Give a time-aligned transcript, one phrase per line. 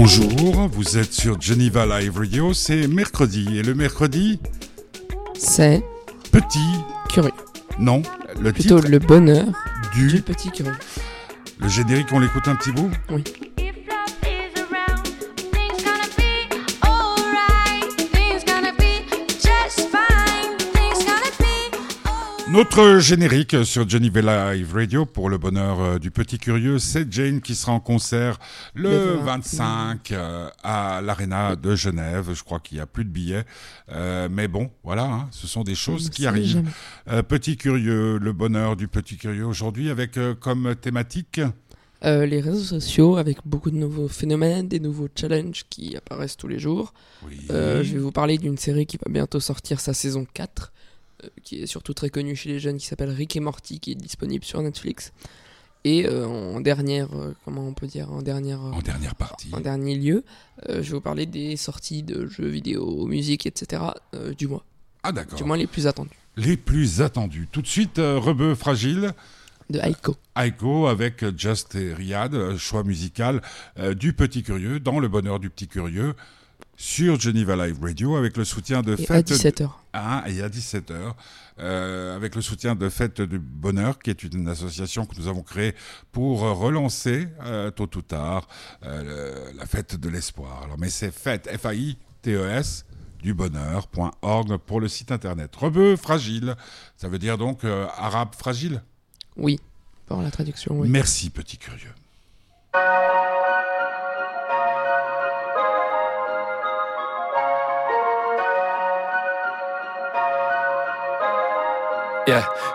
[0.00, 3.48] Bonjour, vous êtes sur Geneva Live Radio, c'est mercredi.
[3.58, 4.38] Et le mercredi
[5.36, 5.82] C'est
[6.30, 6.60] Petit.
[7.08, 7.32] curieux.
[7.80, 8.02] Non,
[8.40, 9.44] le Plutôt titre le bonheur
[9.92, 10.06] du.
[10.06, 10.76] du petit curieux.
[11.58, 12.88] Le générique, on l'écoute un petit bout?
[13.10, 13.24] Oui.
[22.58, 27.40] Notre générique sur Geneva Live Radio pour le bonheur euh, du petit curieux, c'est Jane
[27.40, 28.40] qui sera en concert
[28.74, 32.32] le Le 25 euh, à l'Arena de Genève.
[32.34, 33.44] Je crois qu'il n'y a plus de billets.
[33.92, 36.64] Euh, mais bon, voilà, hein, ce sont des choses On qui arrivent.
[37.06, 41.40] Euh, petit curieux, le bonheur du petit curieux aujourd'hui avec euh, comme thématique?
[42.04, 46.46] Euh, les réseaux sociaux avec beaucoup de nouveaux phénomènes, des nouveaux challenges qui apparaissent tous
[46.46, 46.94] les jours.
[47.26, 47.38] oui.
[47.50, 50.87] Euh, je vais vous parler d'une série qui va bientôt sortir sa saison 4, euh,
[51.42, 53.94] qui est surtout très connue chez les jeunes, qui s'appelle Rick et Morty, qui est
[53.94, 55.12] disponible sur Netflix.
[55.84, 59.48] Et euh, en dernière, euh, comment on peut dire, en dernière, euh, en dernière partie.
[59.52, 60.24] en dernier lieu,
[60.68, 63.82] euh, je vais vous parler des sorties de jeux vidéo, musique, etc.
[64.14, 64.64] euh, du mois,
[65.04, 65.38] Ah d'accord.
[65.38, 66.10] du moins les plus attendus.
[66.36, 67.48] Les plus attendus.
[67.52, 69.12] Tout de suite, euh, Rebeu Fragile,
[69.70, 70.16] De Aiko.
[70.36, 73.40] Aiko avec euh, Just et Riyad, euh, choix musical
[73.78, 76.14] euh, du petit curieux, dans le bonheur du petit curieux,
[76.80, 79.30] sur Geneva Live Radio, avec le soutien de Et à Fête...
[79.32, 79.68] 17h.
[79.92, 81.12] Ah, et à 17h,
[81.58, 85.42] euh, avec le soutien de Fête du Bonheur, qui est une association que nous avons
[85.42, 85.74] créée
[86.12, 88.46] pour relancer, euh, tôt ou tard,
[88.84, 90.62] euh, le- la fête de l'espoir.
[90.62, 92.84] Alors, mais c'est fête, F-A-I-T-E-S,
[93.24, 95.56] du bonheur.org pour le site internet.
[95.56, 96.54] Rebeu fragile,
[96.96, 98.82] ça veut dire donc arabe fragile?
[99.36, 99.58] Oui,
[100.06, 100.88] par la traduction, oui.
[100.88, 101.92] Merci, petit curieux.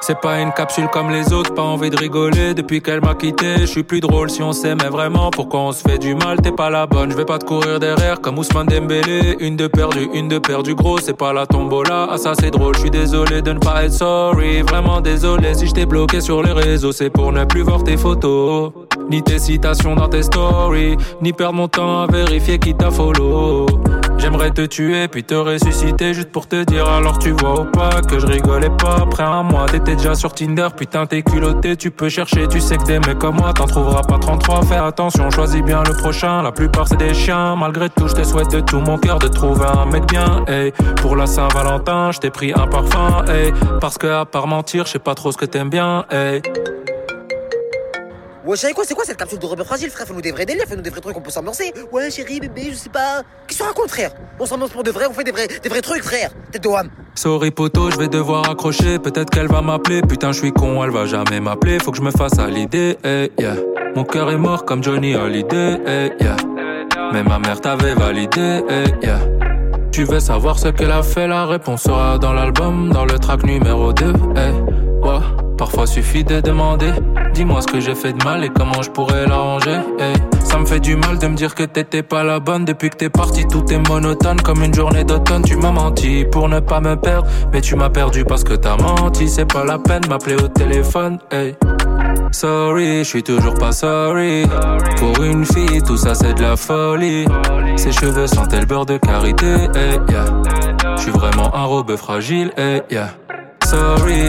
[0.01, 3.59] C'est pas une capsule comme les autres, pas envie de rigoler depuis qu'elle m'a quitté.
[3.59, 5.29] Je suis plus drôle si on s'aimait vraiment.
[5.31, 7.11] Pourquoi on se fait du mal, t'es pas la bonne.
[7.11, 9.37] Je vais pas te courir derrière comme Ousmane Dembélé.
[9.39, 12.07] Une de perdue, une de perdue, gros, c'est pas la tombola.
[12.11, 14.61] Ah, ça c'est drôle, je suis désolé de ne pas être sorry.
[14.61, 16.91] Vraiment désolé si je t'ai bloqué sur les réseaux.
[16.91, 18.71] C'est pour ne plus voir tes photos,
[19.09, 23.65] ni tes citations dans tes stories, ni perdre mon temps à vérifier qui t'a follow.
[24.23, 27.99] J'aimerais te tuer puis te ressusciter juste pour te dire alors tu vois ou pas
[28.01, 31.91] que je rigolais pas après un mois t'étais déjà sur Tinder putain t'es culotté tu
[31.91, 35.29] peux chercher tu sais que des mecs comme moi t'en trouveras pas 33 fais attention
[35.29, 38.61] choisis bien le prochain la plupart c'est des chiens malgré tout je te souhaite de
[38.61, 40.45] tout mon cœur de trouver un mec bien
[41.01, 43.51] pour la Saint-Valentin je t'ai pris un parfum hey.
[43.81, 46.41] parce que à part mentir je sais pas trop ce que t'aimes bien hey.
[48.45, 50.05] Ouais, chérie, quoi, c'est quoi cette capsule de rebeu fragile, frère?
[50.05, 51.73] Fais-nous des vrais délires, fais-nous des vrais trucs, on peut s'ambiancer.
[51.93, 53.21] Ouais, chérie, bébé, je sais pas.
[53.47, 54.11] Qu'est-ce que tu racontes, frère?
[54.37, 56.29] On s'ambiance pour de vrai, on fait des vrais, des vrais trucs, frère.
[56.51, 56.69] Tête de.
[57.15, 58.99] Sorry poto, je vais devoir accrocher.
[58.99, 60.01] Peut-être qu'elle va m'appeler.
[60.01, 61.79] Putain, je suis con, elle va jamais m'appeler.
[61.79, 62.97] Faut que je me fasse à l'idée.
[63.05, 63.55] eh, yeah.
[63.95, 65.79] Mon cœur est mort comme Johnny Hallyday.
[65.87, 66.35] eh, yeah.
[67.13, 68.61] Mais ma mère t'avait validé.
[68.69, 69.19] eh, yeah.
[69.91, 71.27] Tu veux savoir ce qu'elle a fait?
[71.27, 74.05] La réponse sera dans l'album, dans le track numéro 2.
[74.35, 75.19] eh, ouais.
[75.63, 76.91] Parfois suffit de demander.
[77.33, 79.79] Dis-moi ce que j'ai fait de mal et comment je pourrais l'arranger.
[80.43, 82.97] Ça me fait du mal de me dire que t'étais pas la bonne depuis que
[82.97, 83.47] t'es parti.
[83.47, 85.41] Tout est monotone comme une journée d'automne.
[85.41, 88.75] Tu m'as menti pour ne pas me perdre, mais tu m'as perdu parce que t'as
[88.75, 89.29] menti.
[89.29, 91.17] C'est pas la peine m'appeler au téléphone.
[92.33, 94.43] Sorry, je suis toujours pas sorry.
[94.97, 97.25] Pour une fille, tout ça c'est de la folie.
[97.77, 99.69] Ses cheveux sentent le beurre de karité.
[99.75, 99.97] hey.
[100.97, 102.51] Je suis vraiment un robe fragile.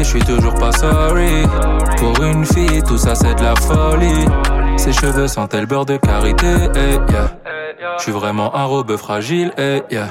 [0.04, 1.42] Je suis toujours pas sorry.
[1.98, 4.26] Pour une fille, tout ça c'est de la folie.
[4.76, 6.46] Ses cheveux sentent le beurre de karité.
[6.74, 7.96] hey, yeah.
[7.96, 9.52] Je suis vraiment un robe fragile.
[9.56, 10.08] hey, yeah.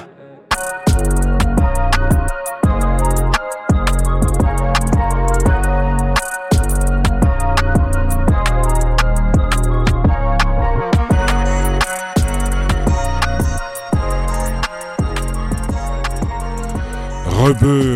[17.44, 17.93] Rebeu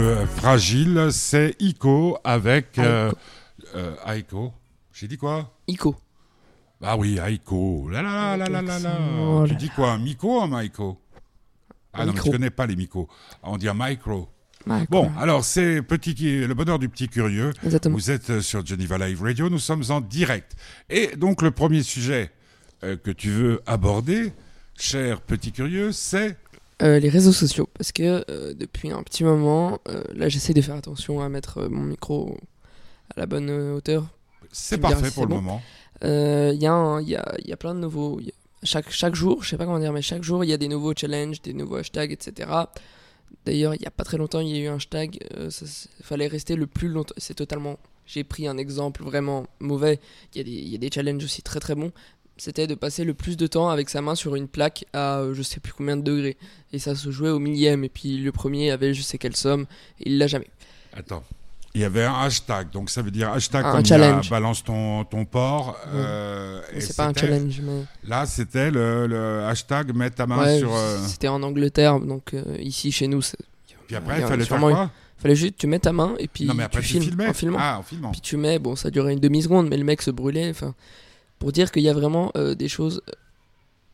[0.58, 2.80] fragile, c'est Ico avec...
[2.80, 3.12] euh,
[3.76, 4.54] euh, Aiko.
[4.92, 5.56] J'ai dit quoi?
[5.68, 5.96] Ico.
[6.82, 7.90] Ah oui, Aiko.
[7.92, 8.98] La la la la la la.
[9.20, 11.00] Oh là Tu dis quoi, un Miko ou un Maiko
[11.94, 13.08] Ah non, mais je connais pas les Miko.
[13.44, 14.30] On dit un micro.
[14.90, 16.14] Bon, alors c'est petit
[16.46, 17.54] le bonheur du petit curieux.
[17.64, 17.96] Exactement.
[17.96, 20.56] Vous êtes euh, sur Geneva Live Radio, nous sommes en direct.
[20.90, 22.32] Et donc le premier sujet
[22.84, 24.34] euh, que tu veux aborder,
[24.78, 26.38] cher petit curieux, c'est
[26.84, 30.62] Euh, les réseaux sociaux, parce que euh, depuis un petit moment, euh, là j'essaie de
[30.62, 32.38] faire attention à mettre mon micro
[33.16, 34.08] à la bonne hauteur.
[34.52, 35.36] c'est parfait si pour le bon.
[35.42, 35.62] moment.
[36.04, 36.10] Il
[36.54, 36.68] y, il y,
[37.16, 38.20] a, il y a plein de nouveaux.
[38.20, 38.34] il a-
[38.64, 40.68] chaque, chaque jour, je sais pas comment dire, mais chaque jour il y a des
[40.68, 42.50] nouveaux challenges, des nouveaux hashtags, etc.
[43.46, 45.20] D'ailleurs, il y a pas très longtemps, il y a eu un hashtag,
[45.50, 47.16] c'est- fallait rester le plus longtemps.
[47.18, 47.78] C'est totalement.
[48.06, 50.00] J'ai pris un exemple vraiment mauvais.
[50.34, 51.92] Il y, il y a des challenges aussi très très bons.
[52.38, 55.34] C'était de passer le plus de temps avec sa main sur une plaque à euh,
[55.34, 56.38] je sais plus combien de degrés.
[56.74, 57.84] Et ça se jouait au millième.
[57.84, 59.66] Et puis le premier avait je sais quelle somme.
[60.00, 60.48] Et il l'a jamais.
[60.94, 61.24] Attends.
[61.76, 63.98] Il y avait un hashtag, donc ça veut dire hashtag Un comme il y a
[64.00, 64.30] challenge.
[64.32, 65.78] balance ton, ton port.
[65.94, 67.62] euh, C'est pas un challenge.
[67.62, 67.84] Mais...
[68.10, 70.74] Là, c'était le, le hashtag mets ta main Ouais, sur.
[70.76, 72.00] euh, C'était en Angleterre.
[72.00, 73.22] Donc euh, ici, chez nous,
[73.86, 76.54] Puis après, il fallait faire quoi fallait juste tu mets ta main et puis Non,
[76.54, 77.28] mais après, tu tu filmes filmais.
[77.28, 77.58] en filmant.
[77.60, 78.12] Ah, en filmant.
[78.12, 80.50] Puis tu mets, bon, ça durait une demi-seconde, mais le mec se brûlait.
[80.50, 80.74] Enfin,
[81.40, 83.12] pour dire qu'il y a vraiment euh, des choses, euh,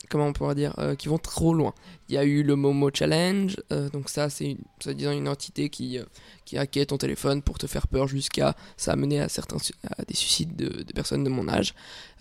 [0.09, 1.73] comment on pourrait dire, euh, qui vont trop loin.
[2.09, 3.57] Il y a eu le Momo Challenge,
[3.91, 5.97] donc ça, c'est une, soi-disant une entité qui,
[6.45, 8.55] qui hackait ton téléphone pour te faire peur jusqu'à.
[8.77, 9.57] Ça a mené à, certains,
[9.97, 11.73] à des suicides de, personnes de mon âge.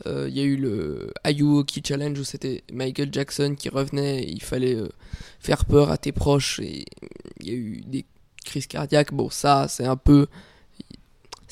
[0.07, 4.79] Il y a eu le Ayuwoki Challenge où c'était Michael Jackson qui revenait il fallait
[5.41, 6.87] faire peur à tes proches et
[7.41, 8.07] il y a eu des
[8.45, 9.13] crises cardiaques.
[9.13, 10.27] Bon, ça, c'est un peu.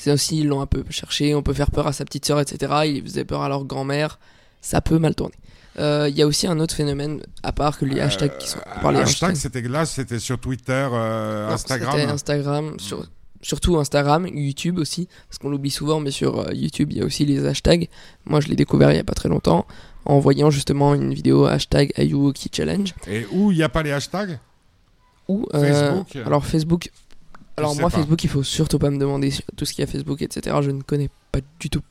[0.03, 1.35] C'est aussi, ils l'ont un peu cherché.
[1.35, 2.73] On peut faire peur à sa petite sœur, etc.
[2.85, 4.17] Ils faisaient peur à leur grand-mère.
[4.59, 5.35] Ça peut mal tourner.
[5.77, 8.57] Euh, Il y a aussi un autre phénomène, à part que les hashtags qui sont.
[8.81, 9.35] part les hashtag, hashtags.
[9.35, 11.91] c'était là, c'était sur Twitter, euh, Non, Instagram.
[11.99, 13.05] C'était Instagram, sur-
[13.43, 17.05] surtout Instagram, YouTube aussi, parce qu'on l'oublie souvent, mais sur euh, YouTube, il y a
[17.05, 17.87] aussi les hashtags.
[18.25, 19.67] Moi, je l'ai découvert il y a pas très longtemps,
[20.05, 22.91] en voyant justement une vidéo hashtag Ayuwoki Challenge.
[23.07, 24.39] Et où il n'y a pas les hashtags?
[25.29, 26.15] Euh, Facebook.
[26.25, 26.89] alors Facebook.
[27.57, 27.97] Alors moi, pas.
[27.97, 30.55] Facebook, il faut surtout pas me demander tout ce qu'il y a Facebook, etc.
[30.61, 31.81] Je ne connais pas du tout.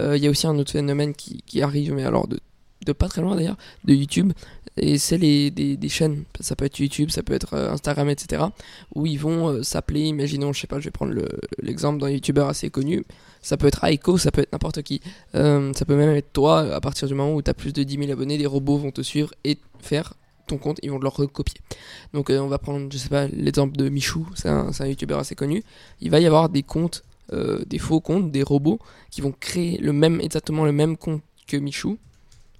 [0.00, 2.40] Euh, Il y a aussi un autre phénomène qui, qui arrive, mais alors de,
[2.86, 4.32] de pas très loin d'ailleurs, de YouTube.
[4.76, 6.24] Et c'est les des, des chaînes.
[6.40, 8.42] Ça peut être YouTube, ça peut être euh, Instagram, etc.
[8.96, 11.28] Où ils vont euh, s'appeler, imaginons, je sais pas, je vais prendre le-
[11.62, 13.04] l'exemple d'un YouTuber assez connu.
[13.40, 15.00] Ça peut être Aiko, ça peut être n'importe qui.
[15.36, 17.84] Euh, ça peut même être toi, à partir du moment où tu as plus de
[17.84, 20.14] 10 000 abonnés, des robots vont te suivre et faire
[20.46, 21.60] ton compte, ils vont te le recopier.
[22.12, 25.18] Donc euh, on va prendre, je sais pas, l'exemple de Michou, c'est un, un youtubeur
[25.18, 25.62] assez connu.
[26.00, 27.02] Il va y avoir des comptes,
[27.32, 28.78] euh, des faux comptes, des robots
[29.10, 31.98] qui vont créer le même, exactement le même compte que Michou.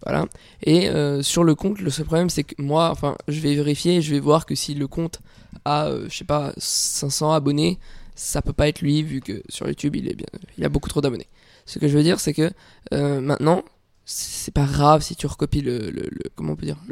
[0.04, 0.26] Voilà.
[0.62, 4.02] Et euh, sur le compte, le seul problème c'est que moi, enfin, je vais vérifier
[4.02, 5.20] je vais voir que si le compte
[5.64, 7.78] a, je sais pas, 500 abonnés,
[8.14, 10.26] ça peut pas être lui vu que sur YouTube il est bien,
[10.58, 11.26] il a beaucoup trop d'abonnés.
[11.64, 12.50] Ce que je veux dire c'est que
[12.92, 13.64] maintenant,
[14.04, 16.10] c'est pas grave si tu recopies le, le-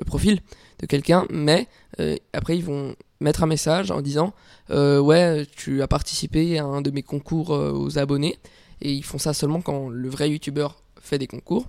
[0.05, 0.41] profil
[0.81, 1.69] de quelqu'un, mais
[2.01, 4.35] euh, après ils vont mettre un message en disant
[4.71, 8.39] euh, ouais tu as participé à un de mes concours euh, aux abonnés
[8.81, 11.69] et ils font ça seulement quand le vrai youtubeur fait des concours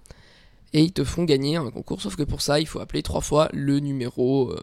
[0.74, 3.22] et ils te font gagner un concours sauf que pour ça il faut appeler trois
[3.22, 4.54] fois le numéro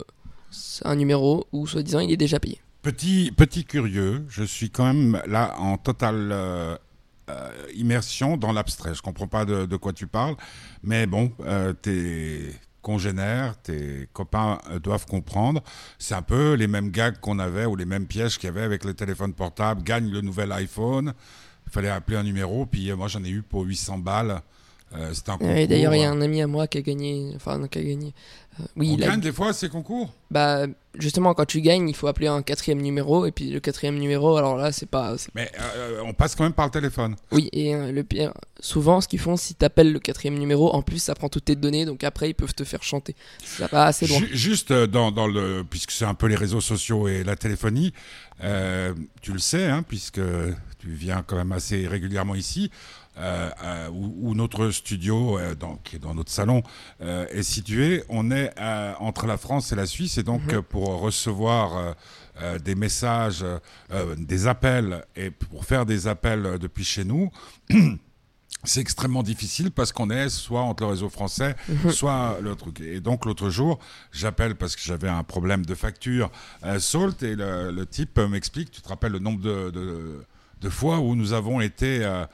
[0.85, 2.61] un numéro où soi-disant il est déjà payé.
[2.83, 5.77] Petit, petit curieux, je suis quand même là en
[6.33, 6.77] euh,
[7.75, 8.95] immersion dans l'abstrait.
[8.95, 10.37] Je comprends pas de, quoi tu parles,
[10.83, 15.63] mais bon, euh, tes congénères, tes copains euh, doivent comprendre.
[15.99, 18.63] C'est un peu les mêmes gags qu'on avait ou les mêmes pièges qu'il y avait
[18.63, 19.83] avec le téléphone portable.
[19.83, 21.13] Gagne le nouvel iPhone.
[21.67, 24.41] Il fallait appeler un numéro, puis euh, moi j'en ai eu pour 800 balles.
[24.97, 27.65] Euh, C'était un d'ailleurs il y a un ami à moi qui a gagné enfin
[27.69, 28.13] qui a gagné
[28.59, 30.13] euh, oui On il a gagne des fois ces concours?
[30.33, 30.67] Bah
[30.99, 34.37] justement quand tu gagnes il faut appeler un quatrième numéro et puis le quatrième numéro
[34.37, 37.15] alors là c'est pas c'est Mais euh, on passe quand même par le téléphone.
[37.31, 40.99] Oui, et le pire, souvent, ce qu'ils font, si t'appelles le quatrième numéro, en plus,
[40.99, 43.15] ça prend toutes tes données, donc après, ils peuvent te faire chanter.
[43.45, 44.19] Ça va assez loin.
[44.19, 47.93] Ju- Juste dans, dans le, puisque c'est un peu les réseaux sociaux et la téléphonie,
[49.23, 50.21] tu le sais, hein, puisque
[50.79, 52.71] tu viens quand même assez régulièrement ici,
[53.21, 56.63] euh, euh, où, où notre studio, euh, dans, qui est dans notre salon,
[57.01, 58.03] est situé.
[58.09, 58.53] On est
[58.99, 61.95] entre la France et la Suisse, et donc euh, pour recevoir
[62.65, 63.45] des messages,
[64.17, 67.31] des appels, et pour faire des appels depuis chez nous.
[68.65, 71.57] C'est extrêmement difficile parce qu'on est soit entre le réseau français,
[71.91, 72.81] soit le truc.
[72.81, 73.79] Et donc l'autre jour,
[74.13, 76.31] j'appelle parce que j'avais un problème de facture
[76.65, 80.25] euh, Salt et le, le type m'explique, tu te rappelles le nombre de, de,
[80.61, 82.27] de fois où nous avons été euh,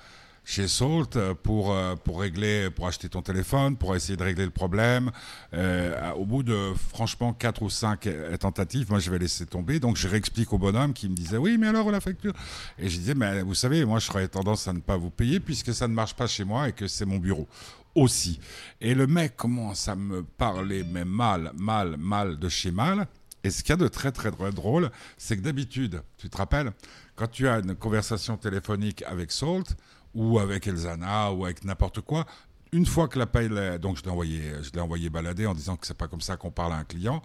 [0.47, 4.45] chez Salt euh, pour, euh, pour régler, pour acheter ton téléphone, pour essayer de régler
[4.45, 5.11] le problème.
[5.53, 9.81] Euh, au bout de franchement quatre ou cinq euh, tentatives, moi je vais laisser tomber.
[9.81, 12.33] Donc je réexplique au bonhomme qui me disait oui, mais alors la facture?
[12.79, 15.41] Et je disais, mais vous savez, moi je j'aurais tendance à ne pas vous payer
[15.41, 17.49] puisque ça ne marche pas chez moi et que c'est mon bureau
[17.97, 18.39] aussi.
[18.81, 23.09] Et le mec commence à me parler, mais mal, mal, mal de chez mal.
[23.43, 26.37] Et ce qu'il y a de très, très, très drôle, c'est que d'habitude, tu te
[26.37, 26.73] rappelles,
[27.17, 29.77] quand tu as une conversation téléphonique avec Salt,
[30.15, 32.27] ou avec Elzana, ou avec n'importe quoi,
[32.73, 33.79] une fois que l'appel.
[33.79, 36.37] Donc je l'ai envoyé, je l'ai envoyé balader en disant que c'est pas comme ça
[36.37, 37.23] qu'on parle à un client,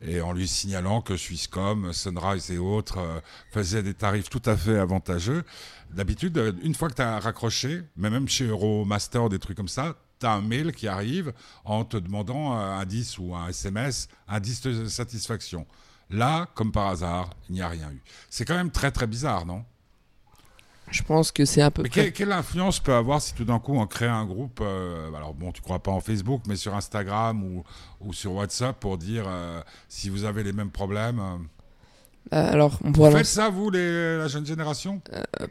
[0.00, 3.20] et en lui signalant que Swisscom, Sunrise et autres euh,
[3.50, 5.44] faisaient des tarifs tout à fait avantageux.
[5.90, 9.68] D'habitude, euh, une fois que tu as raccroché, mais même chez Euromaster, des trucs comme
[9.68, 11.32] ça, tu as un mail qui arrive
[11.64, 15.66] en te demandant euh, un 10 ou un SMS, un 10 de satisfaction.
[16.10, 18.02] Là, comme par hasard, il n'y a rien eu.
[18.30, 19.64] C'est quand même très très bizarre, non?
[20.90, 22.12] Je pense que c'est à peu Mais près.
[22.12, 25.52] quelle, influence peut avoir si tout d'un coup on crée un groupe, euh, alors bon,
[25.52, 27.64] tu crois pas en Facebook, mais sur Instagram ou,
[28.00, 31.18] ou sur WhatsApp pour dire euh, si vous avez les mêmes problèmes.
[31.20, 31.36] euh.
[32.34, 35.00] Euh, alors, on Vous faites ça, vous, les, la jeune génération?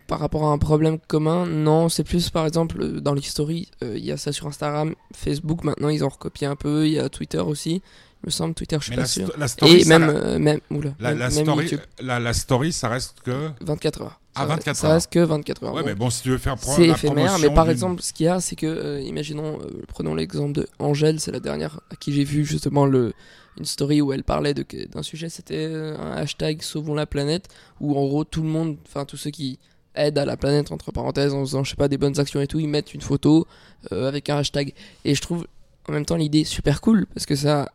[0.06, 4.06] Par rapport à un problème commun, non, c'est plus par exemple dans l'history, euh, il
[4.06, 7.10] y a ça sur Instagram, Facebook maintenant ils ont recopié un peu, il y a
[7.10, 7.82] Twitter aussi,
[8.26, 9.32] me semble Twitter, je suis Mais pas la, sûr.
[9.38, 11.72] la story, Et ça, même, la, euh, même, oula, la- même, la même story,
[12.02, 13.50] la, story, ça reste que.
[13.62, 14.20] 24 heures.
[14.36, 14.94] Ah, Ça- 24 Ça heures.
[14.94, 15.74] reste que 24 heures.
[15.74, 18.14] Ouais, Bon, mais bon, si tu veux faire pro- c'est éphémère, mais par exemple, ce
[18.14, 21.80] qu'il y a, c'est que, euh, imaginons, euh, prenons l'exemple de Angèle, c'est la dernière
[21.92, 23.14] à qui j'ai vu justement le,
[23.60, 27.48] une story où elle parlait d'un sujet, c'était un hashtag Sauvons la planète,
[27.82, 29.58] où en gros tout le monde, enfin tous ceux qui
[29.96, 32.46] aident à la planète, entre parenthèses, en faisant, je sais pas, des bonnes actions et
[32.46, 33.48] tout, ils mettent une photo
[33.92, 34.74] euh, avec un hashtag.
[35.06, 35.48] Et je trouve
[35.90, 37.72] en même temps l'idée super cool, parce que ça,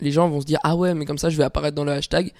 [0.00, 1.92] les gens vont se dire, ah ouais, mais comme ça je vais apparaître dans le
[1.92, 2.32] hashtag,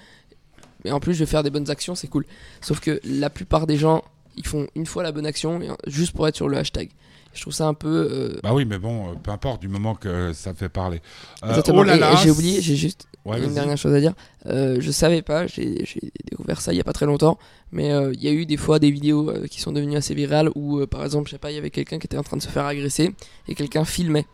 [0.85, 2.25] mais en plus je vais faire des bonnes actions, c'est cool.
[2.61, 4.03] Sauf que la plupart des gens,
[4.35, 6.89] ils font une fois la bonne action et- juste pour être sur le hashtag.
[7.33, 8.09] Je trouve ça un peu.
[8.11, 11.01] euh, Bah oui, mais bon, euh, peu importe, du moment que ça fait parler.
[11.43, 11.53] Euh,
[12.13, 14.13] oh j'ai oublié, j'ai juste Ouais, une dernière chose à dire.
[14.45, 15.83] Euh, je savais pas, j'ai
[16.31, 17.37] découvert ça il y a pas très longtemps,
[17.71, 20.15] mais euh, il y a eu des fois des vidéos euh, qui sont devenues assez
[20.15, 22.23] virales où, euh, par exemple, je sais pas, il y avait quelqu'un qui était en
[22.23, 23.13] train de se faire agresser
[23.49, 24.25] et quelqu'un filmait.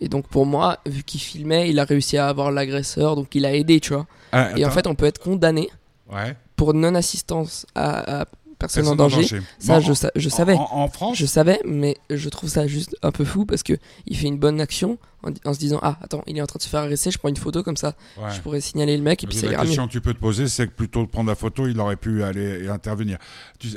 [0.00, 3.44] Et donc pour moi, vu qu'il filmait, il a réussi à avoir l'agresseur, donc il
[3.46, 4.06] a aidé, tu vois.
[4.32, 5.68] Ah, Et en fait, on peut être condamné
[6.12, 6.36] ouais.
[6.56, 8.26] pour non-assistance à, à
[8.58, 9.24] personne, en danger.
[9.58, 10.54] Ça, Bon, je, en- sa- je savais.
[10.54, 13.72] En, France, Je savais, mais je trouve ça juste un peu fou parce que
[14.06, 16.62] il fait une bonne action en, se disant ah attends il est en train de
[16.62, 18.30] se faire agresser, je prends une photo comme ça, ouais.
[18.34, 19.56] je pourrais signaler le mec et puis la mieux.
[19.64, 21.96] question que tu peux te poser, c'est que plutôt de prendre la photo, il aurait
[21.96, 23.18] pu aller intervenir.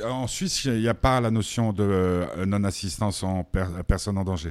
[0.06, 4.24] En Suisse, il n'y a pas la notion de euh, non-assistance en per- personne en
[4.24, 4.50] danger.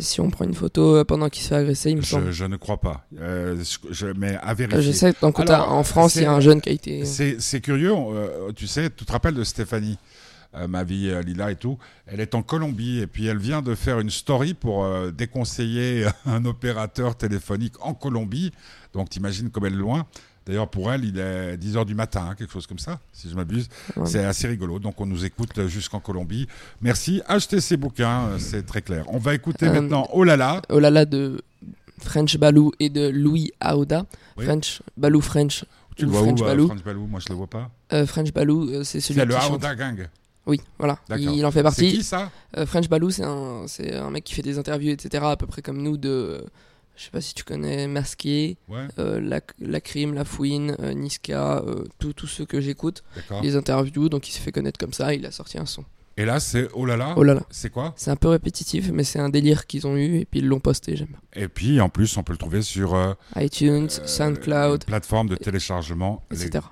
[0.00, 2.26] Si on prend une photo euh, pendant qu'il se fait agresser, il me semble.
[2.26, 3.04] Je, je ne crois pas.
[3.18, 4.82] Euh, je- je- mais à Euh, vérifier.
[4.82, 7.04] Je sais donc Alors, en France il y a un jeune qui a été.
[7.04, 9.98] C'est c'est curieux, on, euh, tu sais, tu te rappelles de Stéphanie,
[10.54, 11.78] euh, ma vie euh, Lila et tout.
[12.06, 16.06] Elle est en Colombie et puis elle vient de faire une story pour euh, déconseiller
[16.26, 18.52] un opérateur téléphonique en Colombie.
[18.94, 20.06] Donc t'imagines comme elle est loin.
[20.48, 23.36] D'ailleurs, pour elle, il est 10h du matin, hein, quelque chose comme ça, si je
[23.36, 23.68] m'abuse.
[24.04, 24.78] C'est assez rigolo.
[24.78, 26.48] Donc, on nous écoute euh, jusqu'en Colombie.
[26.80, 27.22] Merci.
[27.28, 29.04] Achetez ces bouquins, euh, c'est très clair.
[29.08, 30.62] On va écouter Euh, maintenant Oh là là.
[30.70, 31.42] Oh là là de
[32.00, 34.06] French Balou et de Louis Aouda.
[34.38, 34.46] Oui.
[34.46, 35.64] French Balou French.
[35.96, 36.66] Tu le vois French où, Balou.
[36.68, 37.06] French Balou?
[37.06, 37.70] Moi, je le vois pas.
[37.92, 39.40] Euh, French Balou, c'est celui C'est le qui.
[39.52, 40.08] Aouda Gang.
[40.46, 40.98] Oui, voilà.
[41.18, 41.92] Il en fait C'est partie.
[41.92, 42.30] qui ça?
[42.56, 45.22] Euh, French Balou, c'est un, c'est un mec qui fait des interviews, etc.
[45.26, 46.42] à peu près comme nous de.
[46.98, 50.92] Je sais pas si tu connais Masqué, Ouais, euh, la, la Crime, La Fouine, euh,
[50.92, 53.02] Niska, euh, tous ceux que j'écoute,
[53.42, 54.08] les interviews.
[54.10, 55.84] Donc il s'est fait connaître comme ça, il a sorti un son.
[56.16, 57.14] Et là, c'est Oh là là.
[57.16, 57.42] Oh là là.
[57.48, 57.94] C'est quoi?
[57.96, 60.58] C'est un peu répétitif, mais c'est un délire qu'ils ont eu et puis ils l'ont
[60.58, 61.16] posté, j'aime.
[61.32, 66.24] Et puis, en plus, on peut le trouver sur euh, iTunes, SoundCloud, plateforme de téléchargement,
[66.32, 66.64] lég- etc.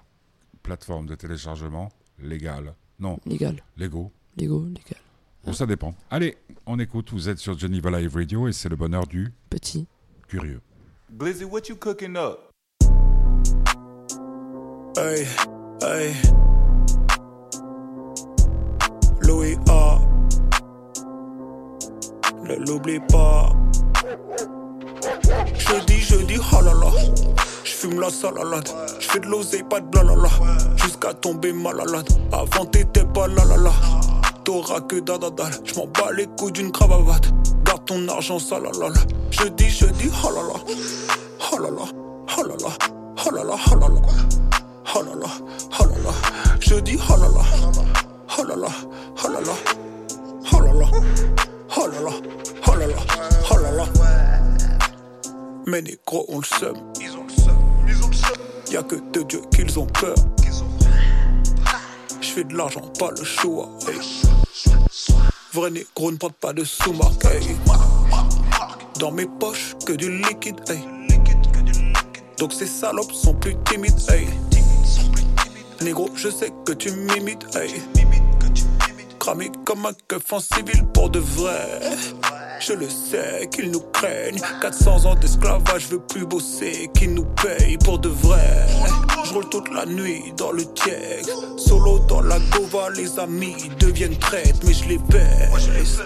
[0.64, 1.90] plateforme de téléchargement
[2.20, 2.74] légale.
[2.98, 4.10] Non, Légal, légaux.
[4.36, 4.98] légaux, légal.
[5.44, 5.94] Bon, ça dépend.
[6.10, 7.10] Allez, on écoute.
[7.12, 9.86] Vous êtes sur Geneva Live Radio et c'est le bonheur du Petit.
[10.26, 10.60] Curieux.
[11.10, 12.50] Blizzy, what you cooking up?
[14.96, 15.26] Hey,
[15.82, 16.14] hey.
[19.20, 19.98] Louis A.
[22.42, 23.52] Ne l'oublie pas.
[25.58, 26.90] Jeudi, jeudi, oh là là.
[27.64, 28.68] J'fume la salalade.
[29.00, 30.28] J'fais de l'oseille, pas de blalala.
[30.76, 32.08] Jusqu'à tomber malade.
[32.32, 33.72] Avant t'étais pas là là là.
[34.44, 35.52] T'auras que dadadal.
[35.64, 37.32] J'm'en bats les couilles d'une cravate.
[37.86, 39.00] Ton argent, salalala.
[39.30, 40.54] Jeudi, jeudi, oh là là.
[41.52, 41.84] Oh là là,
[42.36, 42.70] oh là là,
[43.24, 44.00] oh là là, oh là là.
[44.94, 45.26] Oh là là,
[45.78, 46.12] oh là là,
[46.60, 47.42] je dis oh là là,
[48.38, 48.68] oh là là,
[49.22, 49.52] oh là là,
[50.52, 50.86] oh là là,
[51.76, 52.12] oh là là,
[52.66, 52.96] oh là là,
[53.50, 53.84] oh là là.
[55.66, 58.36] Mais négros ont le seum, ils ont le seum, ils ont le seum.
[58.70, 60.14] Y'a que de Dieu qu'ils ont peur.
[62.20, 63.68] Je fais de l'argent, pas le choix.
[63.88, 64.35] hey.
[65.56, 67.26] Vrai négro ne porte pas de sous-marque.
[69.00, 70.60] Dans mes poches, que du liquide.
[72.36, 73.94] Donc ces salopes sont plus timides.
[75.80, 77.72] Négro, je sais que tu m'imites, hey.
[79.18, 81.80] Cramé comme un keuf en civil pour de vrai.
[82.58, 84.40] Je le sais qu'ils nous craignent.
[84.60, 86.90] 400 ans d'esclavage, je veux plus bosser.
[86.94, 88.66] Qu'ils nous payent pour de vrai.
[89.24, 91.26] Je roule toute la nuit dans le tièque.
[91.56, 96.00] Solo dans la gova, les amis deviennent traîtres, mais je les baisse.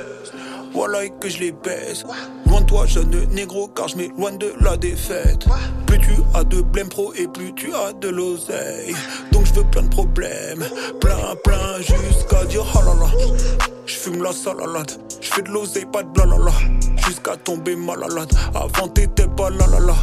[0.73, 2.05] Voilà que je les baisse.
[2.47, 5.47] Loin de toi, jeune négro, car je m'éloigne de la défaite.
[6.03, 8.95] Tu as de blême pro et plus tu as de l'oseille.
[9.33, 10.65] Donc je veux plein de problèmes,
[11.01, 13.07] plein, plein, jusqu'à dire oh là.
[13.87, 16.53] Je fume la salalade, je fais de l'oseille, pas de blalala.
[17.07, 19.95] Jusqu'à tomber malade, avant t'étais pas là là là.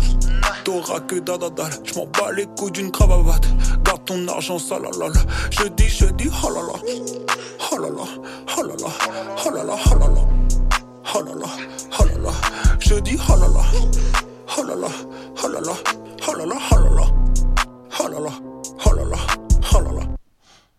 [0.64, 3.48] T'auras que dadadal, je m'en bats les couilles d'une cravate.
[3.84, 5.22] Garde ton argent, salalala.
[5.52, 6.48] Je dis, je dis, oh.
[7.72, 8.04] Oh là là,
[8.58, 8.74] oh là
[9.46, 9.64] oh là
[11.36, 12.32] là.
[12.80, 14.17] Je dis, oh là.
[14.58, 14.88] Oh là là,
[15.44, 15.74] oh là là,
[16.28, 17.06] oh là là, oh là là.
[18.00, 18.32] Oh là là,
[18.86, 19.18] oh là là,
[19.74, 20.08] oh là là.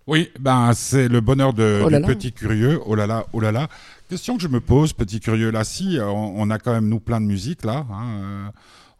[0.07, 2.15] Oui, ben c'est le bonheur de, Oh là du là.
[2.15, 2.81] petit curieux.
[2.87, 3.69] Oh là là, oh là là.
[4.09, 5.51] Question que je me pose, petit curieux.
[5.51, 7.85] Là, si, euh, on, on a quand même nous plein de musique là.
[7.91, 8.49] hein, euh,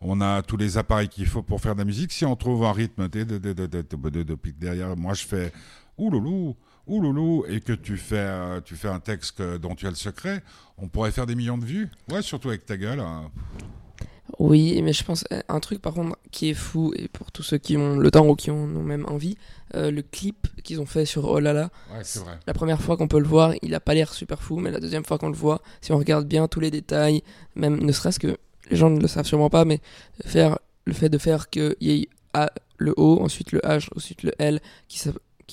[0.01, 2.13] on a tous les appareils qu'il faut pour faire de la musique.
[2.13, 4.95] Si on trouve un rythme de, de, de, de, de, de- de- de- pique derrière,
[4.97, 5.53] moi je fais
[5.97, 6.55] ouloulou,
[6.87, 9.97] ouloulou, et que tu fais, euh, tu fais un texte que- dont tu as le
[9.97, 10.43] secret,
[10.77, 11.89] on pourrait faire des millions de vues.
[12.13, 13.01] Ouais, surtout avec ta gueule.
[13.01, 13.31] hein.
[14.39, 17.43] Oui, mais je pense euh, un truc par contre qui est fou et pour tous
[17.43, 19.37] ceux qui ont le temps ou qui en ont même envie,
[19.75, 22.39] euh, le clip qu'ils ont fait sur Oh là là, Ouais, c'est vrai.
[22.47, 24.79] la première fois qu'on peut le voir, il a pas l'air super fou, mais la
[24.81, 27.23] deuxième fois qu'on le voit, si on regarde bien tous les détails,
[27.57, 28.37] même ne serait-ce que
[28.71, 29.81] les gens ne le savent sûrement pas, mais
[30.25, 34.23] faire le fait de faire qu'il y ait A, le O, ensuite le H, ensuite
[34.23, 35.01] le L, qui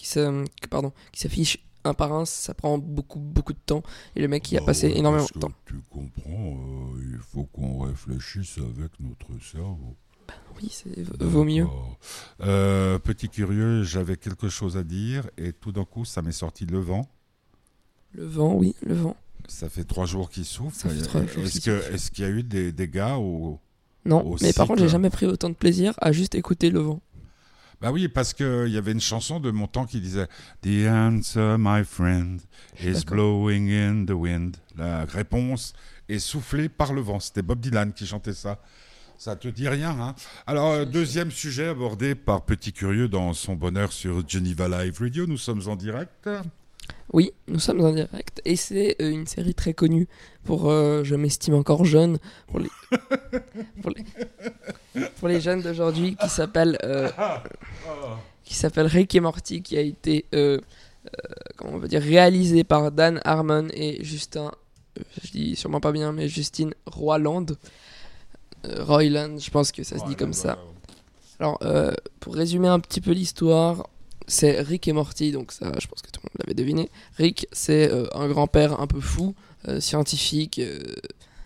[0.06, 3.84] s'affiche un par un, ça prend beaucoup beaucoup de temps
[4.16, 5.52] et le mec y a Bah passé ouais, énormément de temps.
[5.66, 9.96] Tu comprends, euh, il faut qu'on réfléchisse avec notre cerveau.
[10.58, 11.68] Oui, c'est vaut mieux.
[12.42, 16.66] Euh, petit curieux, j'avais quelque chose à dire et tout d'un coup, ça m'est sorti
[16.66, 17.08] le vent.
[18.14, 19.16] Le vent, oui, le vent.
[19.48, 20.88] Ça fait trois jours qu'il souffle.
[20.88, 23.60] Est-ce qu'il qu'il y a eu des dégâts ou
[24.06, 26.80] Non, Au mais par contre, j'ai jamais pris autant de plaisir à juste écouter le
[26.80, 27.02] vent.
[27.86, 30.26] Bah oui, parce qu'il y avait une chanson de mon temps qui disait
[30.64, 32.42] The answer, my friend,
[32.84, 34.58] is blowing in the wind.
[34.76, 35.74] La réponse
[36.10, 37.20] est soufflée par le vent.
[37.20, 38.60] C'était Bob Dylan qui chantait ça.
[39.20, 40.16] Ça te dit rien, hein?
[40.48, 45.28] Alors, euh, deuxième sujet abordé par Petit Curieux dans son bonheur sur Geneva Live Radio.
[45.28, 46.28] Nous sommes en direct.
[47.14, 50.08] Oui, nous sommes en direct et c'est euh, une série très connue
[50.44, 52.70] pour, euh, je m'estime encore jeune, pour les,
[53.82, 54.04] pour les,
[55.20, 57.10] pour les jeunes d'aujourd'hui qui s'appelle euh,
[58.44, 60.60] qui s'appelle Rick et Morty, qui a été euh,
[61.06, 64.52] euh, comment on va dire réalisé par Dan Harmon et Justin,
[65.24, 67.46] je dis sûrement pas bien, mais Justine Roiland,
[68.64, 70.58] Roiland, je pense que ça se dit comme ça.
[71.40, 71.60] Alors,
[72.20, 73.90] pour résumer un petit peu l'histoire,
[74.28, 76.90] c'est Rick et Morty, donc ça, je pense que tout le monde l'avait deviné.
[77.18, 79.36] Rick, c'est euh, un grand-père un peu fou,
[79.68, 80.60] euh, scientifique.
[80.60, 80.82] euh,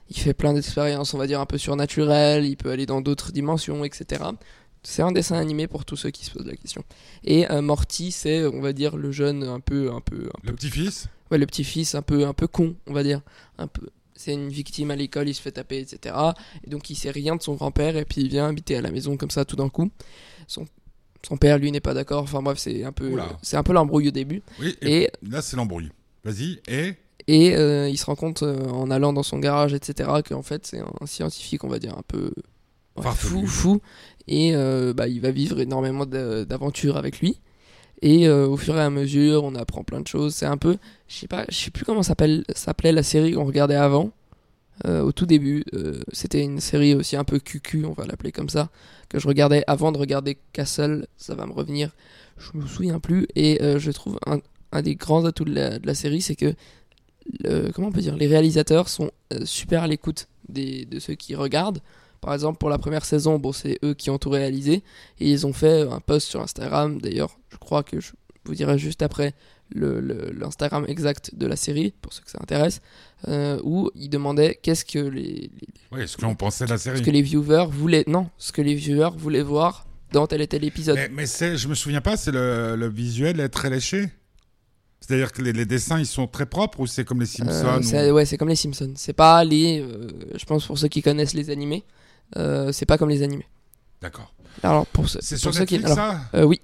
[0.10, 2.46] il fait plein d'expériences, on va dire un peu surnaturelles.
[2.46, 4.24] Il peut aller dans d'autres dimensions, etc.
[4.82, 6.84] C'est un dessin animé pour tous ceux qui se posent la question.
[7.24, 10.56] Et Morty, c'est, on va dire, le jeune un peu, un peu, un Le peu
[10.56, 11.10] petit-fils?
[11.30, 13.22] Ouais, le petit-fils un peu, un peu con, on va dire.
[13.60, 13.88] Un peu.
[14.15, 16.15] C'est une victime à l'école, il se fait taper, etc.
[16.65, 18.92] Et donc il sait rien de son grand-père et puis il vient habiter à la
[18.92, 19.92] maison comme ça tout d'un coup.
[20.48, 20.65] Son,
[21.27, 22.23] son père, lui, n'est pas d'accord.
[22.23, 24.41] Enfin bref, c'est un peu, c'est un peu l'embrouille au début.
[24.60, 25.89] Oui, et, Et, là, c'est l'embrouille.
[26.23, 26.95] Vas-y, et
[27.27, 30.10] et euh, il se rend compte euh, en allant dans son garage, etc.
[30.27, 32.32] qu'en fait c'est un scientifique, on va dire un peu
[32.97, 33.82] ouais, fou, fou.
[34.27, 37.39] Et euh, bah, il va vivre énormément d'a- d'aventures avec lui.
[38.01, 40.34] Et au fur et à mesure, on apprend plein de choses.
[40.34, 40.77] C'est un peu,
[41.10, 44.12] je sais pas, je sais plus comment s'appelle, s'appelait la série qu'on regardait avant.
[44.86, 48.32] Euh, au tout début, euh, c'était une série aussi un peu cucu, on va l'appeler
[48.32, 48.70] comme ça,
[49.10, 51.08] que je regardais avant de regarder Castle.
[51.18, 51.92] Ça va me revenir,
[52.38, 53.28] je me souviens plus.
[53.36, 56.54] Et euh, je trouve un, des grands atouts de la, série, c'est que
[57.74, 59.12] comment on peut dire, les réalisateurs sont
[59.44, 61.82] super à l'écoute de ceux qui regardent.
[62.22, 64.84] Par exemple, pour la première saison, bon, c'est eux qui ont tout réalisé
[65.20, 67.00] et ils ont fait un post sur Instagram.
[67.00, 68.12] D'ailleurs, je crois que je
[68.50, 69.34] vous dirai juste après
[69.74, 72.82] le- le- l'Instagram exact de la série pour ceux que ça intéresse,
[73.28, 75.52] euh, où ils demandaient qu'est-ce que les, les-
[75.92, 76.98] oui, ce que l'on pensait de la série.
[77.00, 80.48] ce que les viewers voulaient, non, ce que les viewers voulaient voir dans tel et
[80.48, 80.96] tel épisode.
[80.98, 81.26] Mais, mais
[81.58, 84.10] je me souviens pas, c'est le, le visuel est très léché.
[85.02, 87.80] C'est-à-dire que les, les dessins, ils sont très propres ou c'est comme les Simpsons Euh,
[87.80, 88.94] ou- c'est- Ouais, c'est comme les Simpsons.
[88.96, 89.80] C'est pas les.
[89.82, 91.84] euh, je pense pour ceux qui connaissent les animés,
[92.38, 93.48] euh, c'est pas comme les animés.
[94.02, 94.34] D'accord.
[94.64, 96.22] Alors pour C'est pour sur ceux qui, Netflix, alors, ça?
[96.36, 96.60] euh, oui,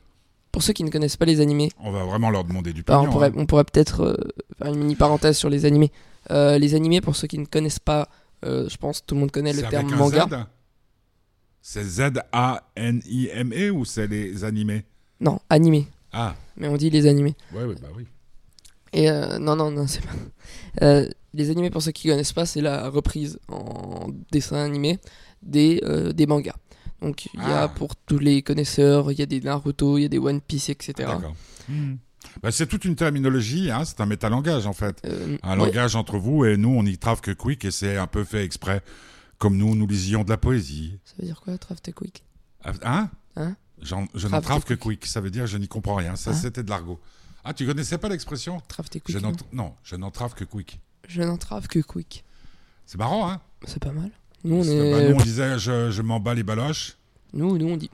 [0.55, 2.95] pour ceux qui ne connaissent pas les animés, On va vraiment leur demander du bah,
[2.95, 3.09] pognon.
[3.09, 3.35] on pourrait, hein.
[3.35, 4.15] on pourrait peut-être euh,
[4.57, 5.91] faire une mini parenthèse sur les animés.
[6.31, 8.07] Euh, les animés, pour ceux qui ne connaissent pas,
[8.45, 10.27] euh, je pense tout le monde connaît le terme avec un manga.
[10.29, 10.45] Z
[11.61, 14.85] C'est Z-A-N-I-M-E ou c'est les animés
[15.19, 15.87] Non, animé.
[16.13, 17.35] Ah, Mais on dit les animés.
[17.53, 18.07] ouais, ouais, bah oui.
[18.93, 21.01] Et non, non, non, c'est pas.
[21.33, 24.99] Les animés, pour ceux qui connaissent pas, c'est la reprise en dessin animé
[25.41, 25.81] des,
[26.15, 26.55] des mangas.
[27.01, 27.67] Donc il y a Ah.
[27.67, 30.69] pour tous les connaisseurs, il y a des Naruto, il y a des One Piece,
[30.69, 30.93] etc.
[30.97, 31.36] D'accord.
[31.69, 31.95] Hmm.
[32.41, 34.99] Bah, c'est toute une terminologie, hein, c'est un métalangage en fait.
[35.05, 37.97] Euh, Un ouais, langage entre vous et nous, on y trave que quick et c'est
[37.97, 38.81] un peu fait exprès.
[39.38, 40.97] Comme nous, nous lisions de la poésie.
[41.03, 42.23] Ça veut dire quoi, Draft Quick?
[42.63, 43.10] Ah, Hein?
[43.36, 43.55] Hein?
[43.81, 45.05] Je Trave n'entrave tes que quick.
[45.05, 46.15] Ça veut dire je n'y comprends rien.
[46.15, 46.34] Ça, Hein?
[46.34, 46.99] c'était de l'argot.
[47.43, 48.62] Ah, tu connaissais pas l'expression?
[48.67, 49.21] Trave Je quick.
[49.21, 50.79] non Non, je n'entrave que quick.
[51.08, 52.23] Je n'entrave que quick.
[52.86, 53.41] C'est marrant, hein?
[53.67, 54.10] C'est pas mal.
[54.45, 54.91] Nous, on Parce que, est.
[54.91, 56.95] bah, nous, on disait je, je m'en bats les baloches.
[57.34, 57.89] Nous, nous, on dit.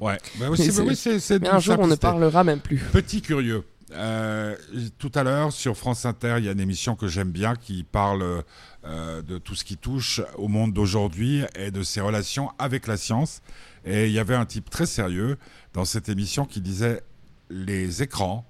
[0.00, 0.18] Ouais.
[0.38, 0.58] Bah, bah oui,
[0.96, 2.78] c'est, Mais un jour, on ne parlera même plus.
[2.92, 3.64] Petit curieux.
[3.94, 4.54] Euh,
[4.98, 7.84] tout à l'heure, sur France Inter, il y a une émission que j'aime bien qui
[7.84, 8.42] parle
[8.84, 12.96] euh, de tout ce qui touche au monde d'aujourd'hui et de ses relations avec la
[12.98, 13.40] science.
[13.86, 15.38] Et il y avait un type très sérieux
[15.72, 17.00] dans cette émission qui disait
[17.48, 18.44] les écrans,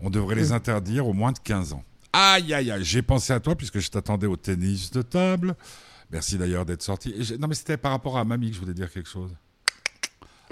[0.00, 0.52] on devrait les Mm.
[0.52, 1.82] interdire aux moins de 15 ans.
[2.12, 5.56] Aïe, aïe, aïe, j'ai pensé à toi puisque je t'attendais au tennis de table.
[6.12, 7.10] Merci d'ailleurs d'être sorti.
[7.10, 9.30] Et non, mais c'était par rapport à mamie que je voulais dire quelque chose.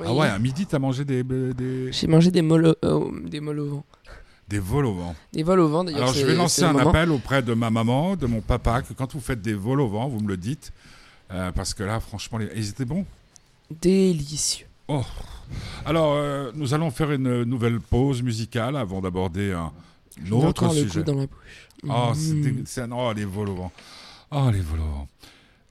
[0.03, 3.67] Ah ouais, à midi, t'as mangé des, des, J'ai mangé des moles, euh, des au
[3.69, 3.85] vent.
[4.49, 5.15] des vols au vent.
[5.35, 6.03] Des vols au vent, d'ailleurs.
[6.03, 6.89] Alors je vais lancer le un moment.
[6.89, 9.89] appel auprès de ma maman, de mon papa, que quand vous faites des vols au
[9.89, 10.73] vent, vous me le dites.
[11.31, 13.05] Euh, parce que là, franchement, les- ils étaient bons.
[13.71, 14.67] Délicieux.
[15.85, 19.71] Alors, euh, nous allons faire une nouvelle pause musicale avant d'aborder un
[20.33, 21.05] autre encore le sujet.
[21.05, 21.69] dans la bouche.
[21.89, 22.13] Oh,
[22.65, 23.73] c'est oh, les vols au vent.
[24.33, 25.09] Oh, les vols au vent.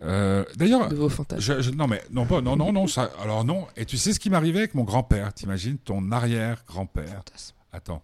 [0.01, 1.41] Euh, D'ailleurs, De vos fantasmes.
[1.41, 3.67] je- je- non, mais non, pas- non, non, non, ça, alors non.
[3.75, 5.33] Et tu sais ce qui m'arrivait avec mon grand-père?
[5.33, 7.23] T'imagines ton arrière-grand-père?
[7.73, 8.01] Attends.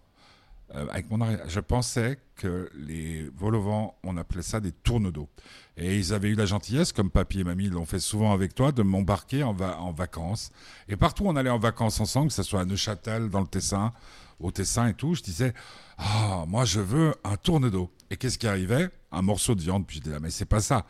[0.74, 5.28] Euh, avec mon arrière, je pensais que les vent, on appelait ça des tournes d'eau.
[5.76, 8.72] Et ils avaient eu la gentillesse, comme papy et mamie l'ont fait souvent avec toi,
[8.72, 10.50] de m'embarquer en, va- en vacances.
[10.88, 13.92] Et partout on allait en vacances ensemble, que ce soit à Neuchâtel, dans le Tessin,
[14.40, 15.54] au Tessin et tout, je disais,
[15.98, 17.90] ah, moi je veux un tourne d'eau.
[18.10, 18.90] Et qu'est-ce qui arrivait?
[19.12, 19.86] Un morceau de viande.
[19.86, 20.84] Puis je disais, ah, mais c'est pas ça.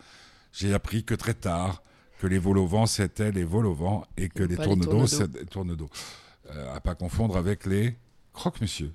[0.57, 1.83] J'ai appris que très tard
[2.19, 5.07] que les vols au vent, c'était les vols au vent et que Et les les
[5.07, 5.91] c'est des tournes d'eau.
[6.51, 7.95] Euh, à pas confondre avec les
[8.33, 8.95] croque-monsieur.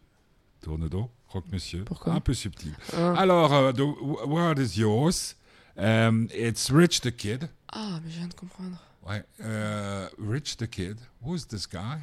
[0.62, 1.84] Tourne d'eau, croque-monsieur.
[1.84, 2.74] Pourquoi Un peu subtil.
[2.98, 3.82] Hein Alors, euh, the
[4.26, 5.36] word is yours.
[5.78, 7.48] Um, it's Rich the Kid.
[7.72, 8.78] Ah, mais je viens de comprendre.
[9.08, 9.24] Ouais.
[9.42, 10.98] euh, Rich the Kid.
[11.22, 12.00] Who's this guy?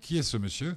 [0.00, 0.76] Qui est ce monsieur?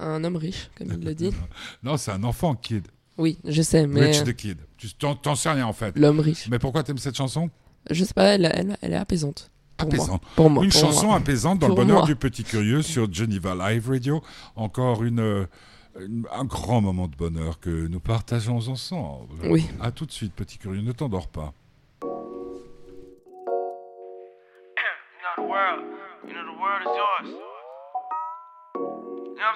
[0.00, 1.32] Un homme riche, comme il le dit.
[1.84, 2.88] Non, c'est un enfant, Kid.
[3.18, 4.58] Oui, je sais, mais Rich the Kid.
[4.76, 5.96] Tu t'en, t'en sais rien en fait.
[5.98, 6.48] l'homme riche.
[6.50, 7.50] Mais pourquoi t'aimes cette chanson?
[7.90, 9.50] Je sais pas, elle, elle, elle est apaisante.
[9.76, 9.96] Pour moi.
[9.96, 10.22] Apaisante.
[10.36, 10.64] Pour moi.
[10.64, 11.16] Une pour chanson moi.
[11.16, 12.06] apaisante dans le bonheur moi.
[12.06, 14.22] du petit curieux sur Geneva Live Radio.
[14.54, 15.46] Encore une, euh,
[16.00, 19.34] une- un grand moment de bonheur que nous partageons ensemble.
[19.44, 19.66] Oui.
[19.80, 20.82] À tout de suite, petit curieux.
[20.82, 21.52] Ne t'endors pas.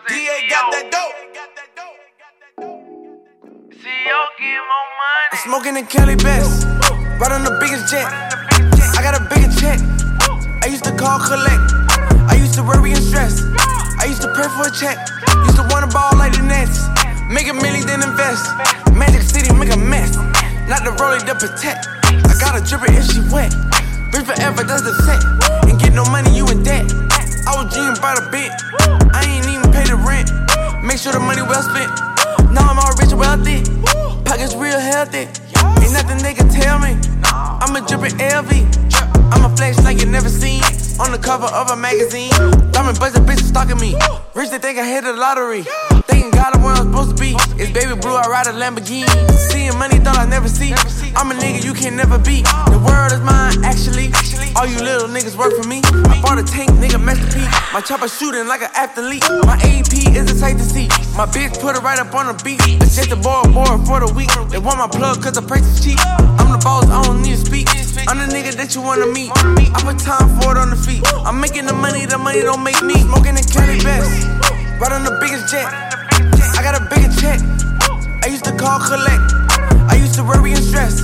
[0.08, 1.59] DA got that dope.
[3.82, 5.40] Money.
[5.44, 6.66] Smoking in Cali Best.
[7.30, 8.04] On the biggest jet.
[8.04, 9.78] I got a bigger check.
[10.60, 11.62] I used to call collect.
[12.28, 13.40] I used to worry and stress.
[13.96, 14.98] I used to pray for a check.
[15.46, 16.84] Used to want a ball like the Nets.
[17.32, 18.44] Make a million, then invest.
[18.92, 20.16] Magic City, make a mess.
[20.68, 21.86] Not the rolling to protect.
[22.04, 23.54] I got a dripper if she wet.
[24.12, 25.22] Been forever, that's the set.
[25.70, 26.90] And get no money, you in debt.
[27.46, 28.50] I was dreaming about a bit.
[29.14, 30.28] I ain't even pay the rent.
[30.82, 32.09] Make sure the money well spent.
[32.52, 33.62] Now I'm all rich and wealthy.
[34.24, 35.28] Pockets real healthy.
[35.82, 36.96] Ain't nothing they can tell me.
[37.24, 38.50] I'm a drippin' LV.
[39.32, 40.62] I'm a flex like you never seen.
[41.00, 42.30] On the cover of a magazine.
[42.72, 43.94] Diamond buzzing bitches stalking me.
[44.34, 45.64] Rich, they think I hit the lottery.
[46.28, 47.32] God I'm where I'm supposed to be.
[47.56, 49.08] It's baby blue, I ride a Lamborghini.
[49.48, 50.76] Seeing money, thought I never see.
[51.16, 52.42] I'm a nigga you can never be.
[52.68, 54.12] The world is mine, actually.
[54.56, 55.80] All you little niggas work for me.
[56.12, 57.48] I bought a tank, nigga, masterpiece.
[57.72, 59.24] My chopper shooting like an athlete.
[59.48, 60.88] My AP is a sight to see.
[61.16, 62.60] My bitch put it right up on the beat.
[62.84, 64.28] It's just a boy, boy for the week.
[64.50, 65.98] They want my plug cause the price is cheap.
[66.36, 67.68] I'm the boss, I don't need to speak.
[68.08, 69.30] I'm the nigga that you wanna meet.
[69.32, 71.00] I put time for it on the feet.
[71.24, 72.98] I'm making the money, the money don't make me.
[73.06, 74.50] Smoking the Cali Best.
[74.90, 75.99] On the biggest jet.
[76.60, 77.40] I got a bigger check.
[78.20, 79.32] I used to call collect.
[79.88, 81.00] I used to worry and stress.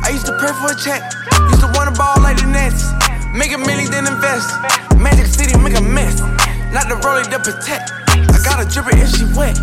[0.00, 1.04] I used to pray for a check.
[1.52, 2.88] Used to want a ball like the Nets.
[3.36, 4.48] Make a million, then invest.
[4.96, 6.24] Magic City, make a mess.
[6.72, 7.92] Not the rolling to protect.
[8.32, 9.60] I got a dripper if she wet.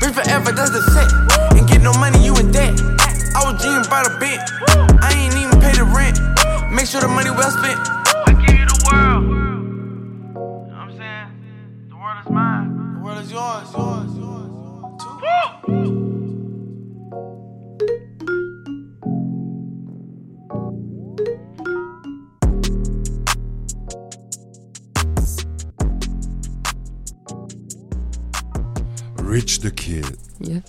[0.00, 1.12] Been forever, that's the set.
[1.52, 2.80] And get no money, you in debt.
[3.36, 4.40] I was dreaming about a bit.
[5.04, 6.16] I ain't even pay the rent.
[6.72, 7.97] Make sure the money well spent.
[30.02, 30.16] Kid.
[30.40, 30.60] Yeah.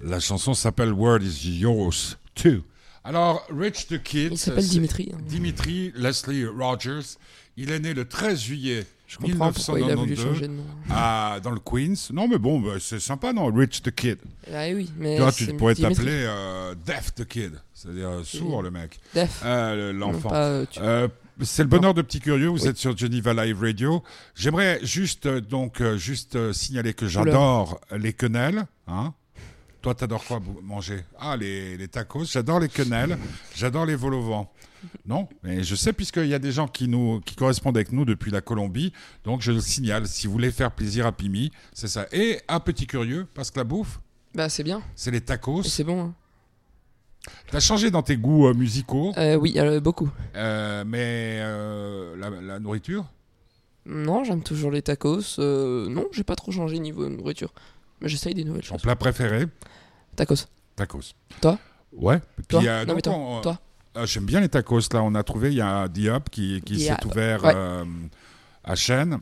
[0.00, 2.62] La chanson s'appelle Word is Yours Too.
[3.04, 4.32] Alors, Rich the Kid.
[4.32, 5.10] Il s'appelle Dimitri.
[5.14, 5.18] hein.
[5.26, 7.16] Dimitri Leslie Rogers.
[7.56, 10.52] Il est né le 13 juillet Je comprends pourquoi il a voulu 1992 changer de
[10.52, 10.64] nom.
[10.90, 11.94] à- dans le Queens.
[12.12, 14.18] Non, mais bon, bah, c'est sympa, non Rich the Kid?
[14.52, 15.16] Ah oui, mais.
[15.16, 17.52] Tu vois, tu pourrais t'appeler euh, Deaf the Kid.
[17.72, 18.98] C'est-à-dire sourd, le mec.
[19.14, 19.40] Def.
[19.44, 20.30] Euh, L'enfant.
[20.34, 21.08] euh, Euh,
[21.42, 22.48] c'est le bonheur de petits curieux.
[22.48, 24.02] Vous êtes sur Geneva Live Radio.
[24.34, 28.66] J'aimerais juste euh, donc euh, juste euh, signaler que j'adore les quenelles.
[28.86, 29.12] Hein
[29.82, 31.04] Toi, t'adores quoi manger?
[31.18, 32.24] Ah, les, les tacos.
[32.24, 33.18] J'adore les quenelles.
[33.54, 34.52] J'adore les vols au vent.
[35.04, 38.04] Non, mais je sais puisqu'il y a des gens qui nous qui correspondent avec nous
[38.04, 38.92] depuis la Colombie,
[39.24, 40.06] donc je le signale.
[40.06, 42.06] Si vous voulez faire plaisir à Pimi, c'est ça.
[42.12, 44.00] Et à petit curieux, parce que la bouffe,
[44.34, 44.82] Bah, c'est bien.
[44.94, 45.64] c'est les tacos.
[45.64, 46.04] C'est bon.
[46.04, 46.14] hein.
[47.50, 50.10] T'as changé dans tes goûts euh, musicaux, Euh, oui, euh, beaucoup.
[50.34, 51.38] mais
[52.16, 53.04] la, la nourriture?
[53.84, 55.38] Non, j'aime toujours les tacos.
[55.38, 57.52] non, j'ai pas trop changé niveau nourriture.
[58.00, 58.82] Mais j'essaye des nouvelles Ton choses.
[58.82, 59.46] plat préféré?
[60.16, 60.46] Tacos.
[60.74, 61.14] Tacos.
[61.40, 61.58] Toi?
[61.92, 62.20] Ouais.
[62.48, 62.60] Toi?
[62.60, 63.58] puis, Non, mais toi, on- toi?
[64.04, 64.80] J'aime bien les tacos.
[64.92, 67.54] Là, on a trouvé, il y a Diop qui, qui s'est ouvert ouais.
[68.64, 69.20] à Chêne.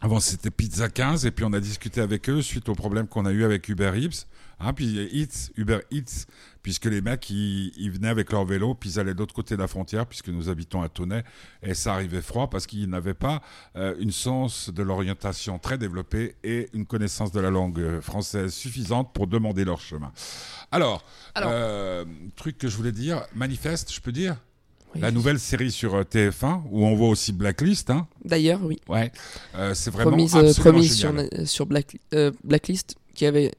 [0.00, 3.26] Avant, c'était Pizza 15, et puis on a discuté avec eux suite au problème qu'on
[3.26, 4.26] a eu avec Uber Eats.
[4.60, 6.24] Hein, puis Eats, Uber Eats,
[6.62, 9.56] puisque les mecs, ils, ils venaient avec leur vélo, puis ils allaient de l'autre côté
[9.56, 11.24] de la frontière, puisque nous habitons à Tonnet,
[11.64, 13.42] et ça arrivait froid parce qu'ils n'avaient pas
[13.74, 18.54] euh, une sens de l'orientation très développée et une connaissance de la langue euh, française
[18.54, 20.12] suffisante pour demander leur chemin.
[20.70, 21.50] Alors, Alors.
[21.52, 22.04] euh,
[22.36, 24.36] truc que je voulais dire, Manifeste, je peux dire?
[24.94, 25.00] Oui.
[25.02, 28.78] La nouvelle série sur euh, TF1, où on voit aussi Blacklist, hein D'ailleurs, oui.
[28.88, 29.12] Ouais,
[29.56, 31.46] Euh, c'est vraiment Promise, euh, absolument promise sur, génial.
[31.46, 33.52] Sur Black, euh, Blacklist, qui avait,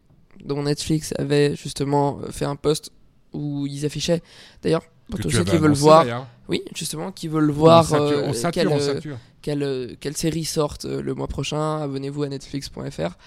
[0.44, 2.92] dont Netflix avait justement fait un post
[3.34, 4.22] où ils affichaient.
[4.64, 8.24] D'ailleurs, pour tous ceux qui veulent voir, oui, justement, qui veulent voir on sature, euh,
[8.28, 13.18] on sature, quelle, quelle, quelle série sortent euh, le mois prochain, abonnez-vous à netflix.fr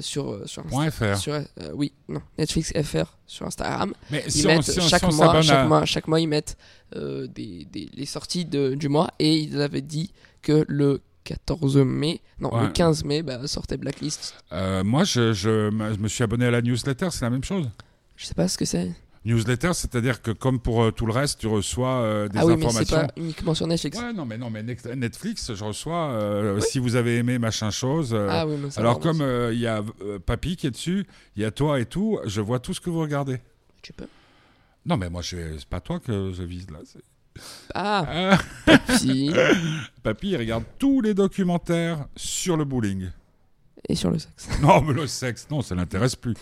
[0.00, 1.16] sur euh, sur, Insta- Point .fr.
[1.16, 3.92] sur, euh, oui, non, Netflix FR sur Instagram.
[4.10, 6.26] Mais Ils si on, mettent si chaque, on mois, chaque à- mois, chaque mois, ils
[6.28, 6.56] mettent
[6.96, 11.76] euh, des, des- les sorties de, du mois et ils avaient dit que le 14
[11.78, 12.62] mai, non, Ouais.
[12.64, 14.34] le 15 mai, bah, sortait Blacklist.
[14.52, 17.70] Euh, moi, je, je je me suis abonné à la newsletter, c'est la même chose.
[18.16, 18.90] Je sais pas ce que c'est.
[19.24, 22.54] Newsletter, c'est-à-dire que comme pour euh, tout le reste, tu reçois euh, des Ah oui,
[22.56, 22.96] mais c'est informations.
[23.06, 23.96] pas uniquement sur Netflix.
[23.98, 26.10] Ouais, non, mais non, mais Netflix, je reçois.
[26.10, 28.12] euh, Si vous avez aimé machin chose.
[28.14, 29.82] euh, Ah oui, mais ça alors comme il y a
[30.26, 31.06] Papy qui est dessus,
[31.36, 33.38] il y a toi et tout, je vois tout ce que vous regardez.
[33.82, 34.06] tu peux.
[34.84, 36.78] Non, mais moi, c'est pas toi que je vise là.
[37.74, 38.36] Ah.
[40.02, 43.08] Papy, il regarde tous les documentaires sur le bowling.
[43.88, 44.48] Et sur le sexe.
[44.60, 46.34] Non, mais le sexe, non, ça l'intéresse plus.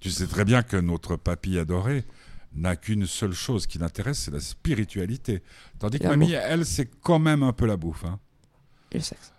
[0.00, 2.04] Tu sais très bien que notre papy adoré
[2.54, 5.42] n'a qu'une seule chose qui l'intéresse, c'est la spiritualité.
[5.78, 8.04] Tandis que mamie, elle, c'est quand même un peu la bouffe.
[8.04, 8.18] hein.
[8.92, 9.32] Et le sexe.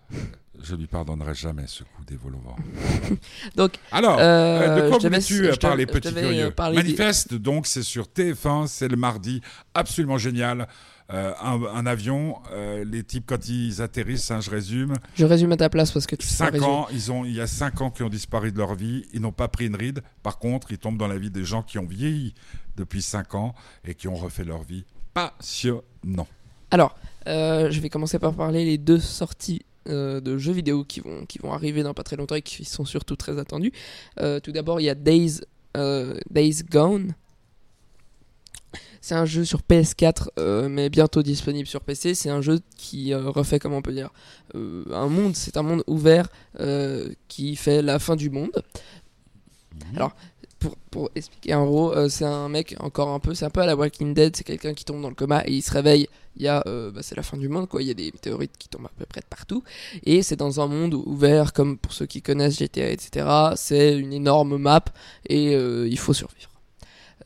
[0.62, 2.56] Je lui pardonnerai jamais ce coup des vol au vent.
[3.56, 6.50] Donc, Alors, Euh, euh, de quoi voulais-tu euh, parler, petit curieux?
[6.76, 9.40] Manifeste, donc, c'est sur TF1, c'est le mardi,
[9.74, 10.68] absolument génial.
[11.12, 15.50] Euh, un, un avion, euh, les types, quand ils atterrissent, hein, je résume, je résume
[15.50, 16.70] à ta place parce que tu sais 5 résumer.
[16.70, 19.20] ans, ils ont, il y a 5 ans qui ont disparu de leur vie, ils
[19.20, 20.02] n'ont pas pris une ride.
[20.22, 22.34] Par contre, ils tombent dans la vie des gens qui ont vieilli
[22.76, 24.84] depuis 5 ans et qui ont refait leur vie.
[25.12, 26.28] Passionnant.
[26.70, 26.96] Alors,
[27.26, 31.26] euh, je vais commencer par parler les deux sorties euh, de jeux vidéo qui vont,
[31.26, 33.72] qui vont arriver dans pas très longtemps et qui sont surtout très attendues.
[34.20, 35.40] Euh, tout d'abord, il y a Days,
[35.74, 37.14] Days Gone.
[39.00, 42.14] C'est un jeu sur PS4, euh, mais bientôt disponible sur PC.
[42.14, 44.10] C'est un jeu qui euh, refait, comment on peut dire,
[44.54, 45.36] euh, un monde.
[45.36, 46.28] C'est un monde ouvert
[46.60, 48.62] euh, qui fait la fin du monde.
[49.94, 50.12] Alors,
[50.60, 53.62] pour, pour expliquer en gros, euh, c'est un mec encore un peu, c'est un peu
[53.62, 56.08] à la Walking Dead, c'est quelqu'un qui tombe dans le coma et il se réveille.
[56.36, 57.82] Il y a, euh, bah, c'est la fin du monde quoi.
[57.82, 59.64] Il y a des météorites qui tombent à peu près de partout
[60.04, 63.26] et c'est dans un monde ouvert comme pour ceux qui connaissent GTA etc.
[63.56, 64.84] C'est une énorme map
[65.28, 66.49] et euh, il faut survivre.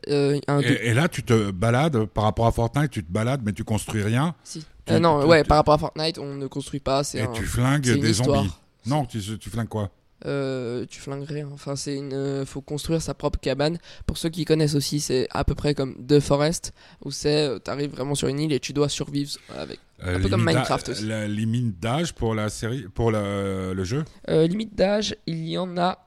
[0.09, 3.43] Euh, un Et, et là, tu te balades par rapport à Fortnite, tu te balades,
[3.45, 4.35] mais tu construis rien.
[4.45, 4.61] si.
[4.87, 7.03] tu- Euh, non, tu- ouais, tu- par rapport à Fortnite, on ne construit pas.
[7.15, 8.39] Et un- tu flingues une des histoire.
[8.43, 8.53] zombies.
[8.87, 9.91] Non, tu, tu flingues quoi?
[10.27, 11.49] Euh, tu flingues rien.
[11.53, 12.13] Enfin, c'est une.
[12.15, 13.79] euh, faut construire sa propre cabane.
[14.07, 16.73] Pour ceux qui connaissent aussi, c'est à peu près comme The Forest,
[17.05, 19.79] où c'est, euh, t'arrives vraiment sur une île et tu dois survivre avec.
[20.01, 21.05] Un peu comme limite Minecraft aussi.
[21.07, 24.05] La limite d'âge pour la série, pour le, le jeu?
[24.29, 25.99] Limite d'âge, il y en a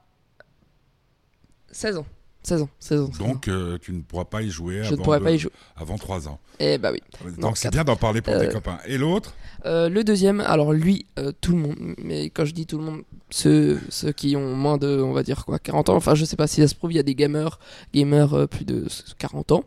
[1.70, 2.06] 16 ans.
[2.42, 3.10] 16 ans, 16 ans.
[3.12, 3.28] 16 ans.
[3.28, 5.38] Donc, euh, tu ne pourras pas y jouer je ne avant, pourrais de- pas y
[5.38, 5.50] jouer.
[5.76, 6.38] avant 3 ans.
[6.60, 7.00] Eh bah oui.
[7.38, 8.78] Donc, c'est bien d'en parler pour tes Euh, copains.
[8.86, 9.34] Et l'autre?
[9.66, 11.06] Euh, le deuxième, alors lui,
[11.40, 14.78] tout le monde, mais quand je dis tout le monde, ceux, ceux qui ont moins
[14.78, 16.92] de, on va dire quoi, 40 ans, enfin je sais pas si ça se prouve,
[16.92, 17.58] il y a des gamers,
[17.92, 18.86] gamers plus de
[19.18, 19.64] 40 ans.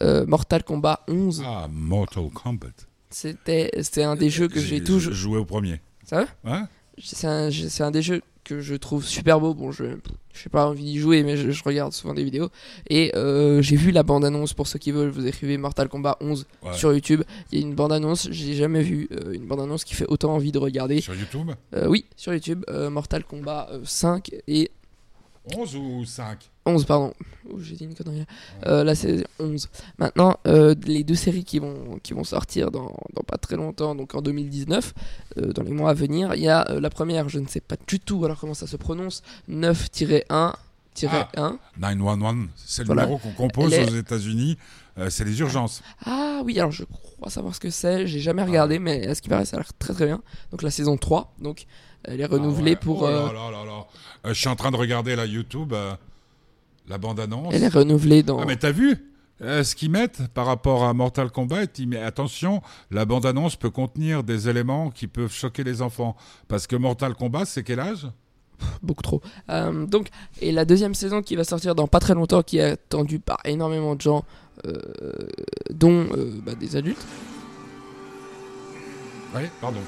[0.00, 2.68] Mortal Kombat 11, Ah, Mortal Kombat.
[3.10, 3.70] c'était
[4.02, 5.12] un des jeux que j'ai toujours.
[5.12, 5.80] joué au premier.
[6.04, 6.50] Ça va?
[6.60, 6.64] Ouais
[7.02, 8.22] C'est un, c'est un des jeux
[8.56, 9.54] que je trouve super beau.
[9.54, 9.96] Bon, je n'ai
[10.50, 12.48] pas envie d'y jouer, mais je, je regarde souvent des vidéos.
[12.88, 15.10] Et euh, j'ai vu la bande-annonce pour ceux qui veulent.
[15.10, 16.72] Vous écrivez Mortal Kombat 11 Ouais.
[16.74, 17.22] sur YouTube.
[17.50, 20.52] Il y a une bande-annonce, j'ai jamais vu euh, une bande-annonce qui fait autant envie
[20.52, 21.00] de regarder.
[21.00, 21.50] Sur YouTube?
[21.74, 24.70] Euh, oui, sur YouTube, Mortal Kombat euh, 5 et
[25.56, 27.12] 11 ou 5 11, pardon.
[27.58, 28.20] J'ai dit une connerie.
[28.20, 28.24] là.
[28.66, 29.68] Euh, là, c'est 11.
[29.98, 33.94] Maintenant, euh, les deux séries qui vont, qui vont sortir dans, dans pas très longtemps,
[33.94, 34.94] donc en 2019,
[35.38, 37.60] euh, dans les mois à venir, il y a euh, la première, je ne sais
[37.60, 40.52] pas du tout alors comment ça se prononce, 9-1.
[41.36, 41.58] 1.
[41.78, 43.02] 911, c'est le Voilà.
[43.06, 44.58] numéro qu'on compose est- aux États-Unis.
[45.08, 45.82] c'est les urgences.
[46.04, 49.22] Ah oui, alors je crois savoir ce que c'est, j'ai jamais regardé, mais à ce
[49.22, 50.20] qui paraît, ça a l'air très très bien.
[50.50, 51.64] Donc la saison 3, donc
[52.04, 52.76] elle est renouvelée Ah ouais.
[52.76, 53.02] pour.
[53.02, 53.86] Oh là là là là.
[54.26, 55.94] Euh, je suis en train de regarder la YouTube, euh,
[56.88, 57.52] la bande-annonce.
[57.54, 58.38] elle est renouvelée dans.
[58.40, 58.96] Ah, mais t'as vu
[59.40, 63.70] euh, ce qu'ils mettent par rapport à Mortal Kombat ils mettent- Attention, la bande-annonce peut
[63.70, 66.16] contenir des éléments qui peuvent choquer les enfants.
[66.48, 68.06] Parce que Mortal Kombat, c'est quel âge?
[68.82, 69.20] Beaucoup trop.
[69.50, 70.08] Euh, donc,
[70.40, 73.38] et la deuxième saison qui va sortir dans pas très longtemps, qui est attendue par
[73.44, 74.24] énormément de gens,
[74.66, 74.76] euh,
[75.70, 76.06] dont
[76.44, 77.04] bah, des adultes.
[79.34, 79.80] Oui, pardon.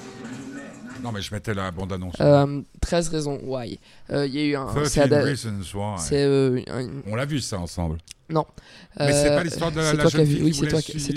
[1.04, 2.14] Non, mais je mettais la bande-annonce.
[2.20, 3.78] Euh, 13 raisons why.
[4.10, 4.66] Euh, Il y a eu un.
[4.66, 5.98] 13 C'est ada- Reasons Why.
[6.12, 7.98] euh, un- On l'a vu ça ensemble.
[8.30, 8.46] non.
[8.98, 10.34] Mais c'est Euh, pas l'histoire de la- c'est la toi qui as jeune vu.
[10.36, 11.12] fille Oui, toi, qui- as C'est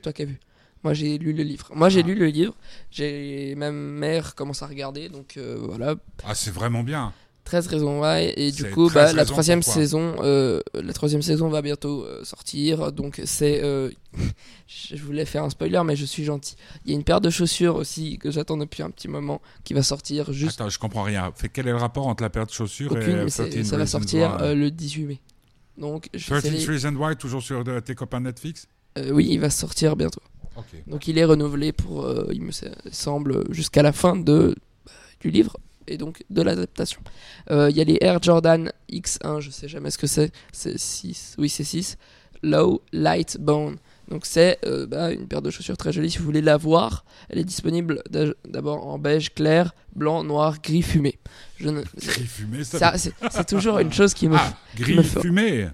[0.00, 0.38] toi qui as vu.
[0.84, 1.68] Moi, j'ai lu le livre.
[1.74, 2.06] Moi, j'ai Ah.
[2.06, 2.54] lu le livre.
[2.92, 5.96] J'ai ma mère commence à regarder, donc euh, voilà.
[6.24, 7.12] Ah, c'est vraiment bien.
[7.46, 11.48] 13 raisons why et du coup 13 bah, la troisième saison euh, la troisième saison
[11.48, 12.92] va bientôt euh, sortir.
[12.92, 13.88] Donc c'est euh,
[14.66, 16.56] je voulais faire un spoiler mais je suis gentil.
[16.84, 19.74] Il y a une paire de chaussures aussi que j'attends depuis un petit moment qui
[19.74, 21.32] va sortir juste Attends, je comprends rien.
[21.34, 23.66] Fait, quel est le rapport entre la paire de chaussures aucune et mais c'est- 13
[23.66, 25.20] ça va sortir le 18 mai.
[25.78, 28.66] Donc je- c'est 13 les- Reasons Why, toujours sur de- tes copains Netflix?
[29.12, 30.20] Oui il va sortir bientôt.
[30.88, 32.50] Donc il est renouvelé pour il me
[32.90, 34.54] semble jusqu'à la fin de
[34.84, 35.56] bah, du livre
[35.88, 37.00] et donc de l'adaptation.
[37.50, 40.78] Euh, Il y a les Air Jordan X1, je sais jamais ce que c'est, c'est
[40.78, 41.96] 6, oui c'est 6,
[42.42, 43.76] Low Light Bone.
[44.08, 47.04] Donc c'est euh, bah, une paire de chaussures très jolie si vous voulez la voir.
[47.28, 51.18] Elle est disponible d'a- d'abord en beige clair, blanc, noir, gris fumé.
[51.58, 51.82] Je ne...
[51.82, 52.96] Gris fumé, ça.
[52.96, 54.36] ça, c'est toujours une chose qui me...
[54.36, 55.68] ah, gris me fait- fumé.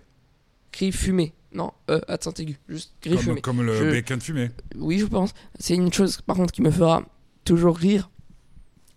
[0.73, 1.35] Gris fumé.
[1.55, 3.41] Non, euh, accent aigu, juste gris Comme, fumé.
[3.43, 4.51] comme le Je- bacon fumé.
[4.77, 5.35] Oui, je pense.
[5.59, 7.03] C'est une chose, par contre, qui me fera
[7.45, 8.09] toujours rire.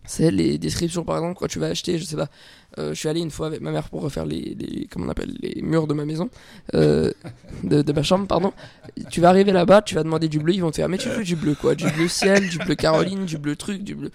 [0.07, 2.29] C'est les descriptions, par exemple, quand tu vas acheter, je sais pas.
[2.77, 5.09] euh, je suis allé une fois avec ma mère pour refaire les, les comment on
[5.09, 6.29] appelle, les murs de ma maison,
[6.75, 7.11] euh,
[7.63, 8.53] de, de ma chambre, pardon.
[9.09, 11.09] Tu vas arriver là-bas, tu vas demander du bleu, ils vont te faire, mais tu
[11.09, 14.11] veux du bleu quoi, du bleu ciel, du bleu Caroline, du bleu truc, du bleu.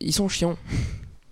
[0.00, 0.56] Ils sont chiants.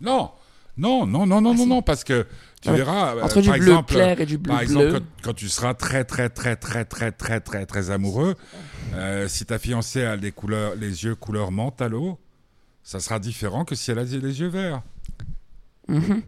[0.00, 0.30] Non,
[0.76, 2.26] non, non, non, non, Ah, non, non, parce que
[2.60, 2.76] tu ouais.
[2.76, 3.16] verras.
[3.16, 4.92] euh, Entre du par bleu exemple, clair et du bleu Par exemple, bleu.
[5.00, 8.34] quand, quand tu seras très, très, très, très, très, très, très, très amoureux,
[8.94, 12.18] euh, si ta fiancée a les, couleurs, les yeux couleur menthe à l'eau,
[12.86, 14.80] ça sera différent que si elle a les yeux verts.
[15.88, 16.22] Mhm.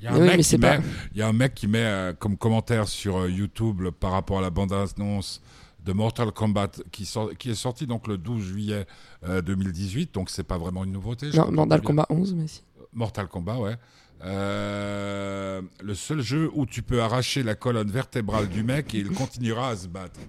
[0.00, 1.66] Il y a un oui, mec qui met- pas- il y a un mec qui
[1.66, 5.42] met euh, comme commentaire sur euh, YouTube le- par rapport à la bande-annonce
[5.84, 8.86] de Mortal Kombat qui, sort- qui est sorti donc le 12 juillet
[9.24, 11.30] euh, 2018, donc c'est pas vraiment une nouveauté.
[11.34, 11.82] Non, Mortal.
[11.82, 12.62] Kombat 11, mais si.
[12.92, 13.76] Mortal Kombat, ouais.
[14.24, 19.10] Euh, le seul jeu où tu peux arracher la colonne vertébrale du mec et il
[19.10, 20.20] continuera à se battre.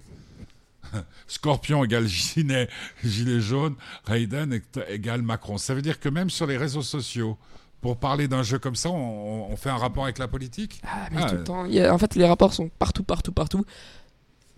[1.27, 2.69] Scorpion égale gilet,
[3.03, 3.75] gilet jaune,
[4.05, 5.57] Raiden égale Macron.
[5.57, 7.37] Ça veut dire que même sur les réseaux sociaux,
[7.81, 10.81] pour parler d'un jeu comme ça, on, on fait un rapport avec la politique?
[10.85, 11.37] Ah, mais Ah, tout euh.
[11.39, 11.65] le temps.
[11.65, 13.65] il y a- en fait, les rapports sont partout, partout, partout.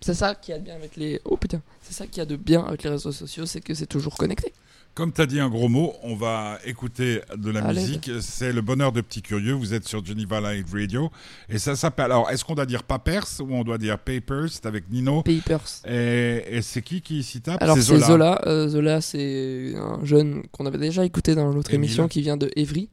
[0.00, 1.20] C'est ça qui a de bien avec les.
[1.24, 3.86] Oh putain, c'est ça qui a de bien avec les réseaux sociaux, c'est que c'est
[3.86, 4.52] toujours connecté.
[4.96, 7.82] Comme tu as dit un gros mot, on va écouter de la Allez.
[7.82, 8.10] musique.
[8.22, 9.52] C'est le bonheur de petits curieux.
[9.52, 11.10] Vous êtes sur Geneva Live Radio.
[11.50, 12.06] Et ça s'appelle.
[12.06, 14.48] Alors, est-ce qu'on doit dire Papers ou on doit dire Papers?
[14.48, 15.22] C'est avec Nino.
[15.22, 15.82] Papers.
[15.86, 18.06] Et, et c'est qui qui s'y tape Alors c'est Zola.
[18.06, 18.40] Zola.
[18.46, 21.90] Euh, Zola, c'est un jeune qu'on avait déjà écouté dans l'autre Émile.
[21.90, 22.88] émission qui vient de Évry,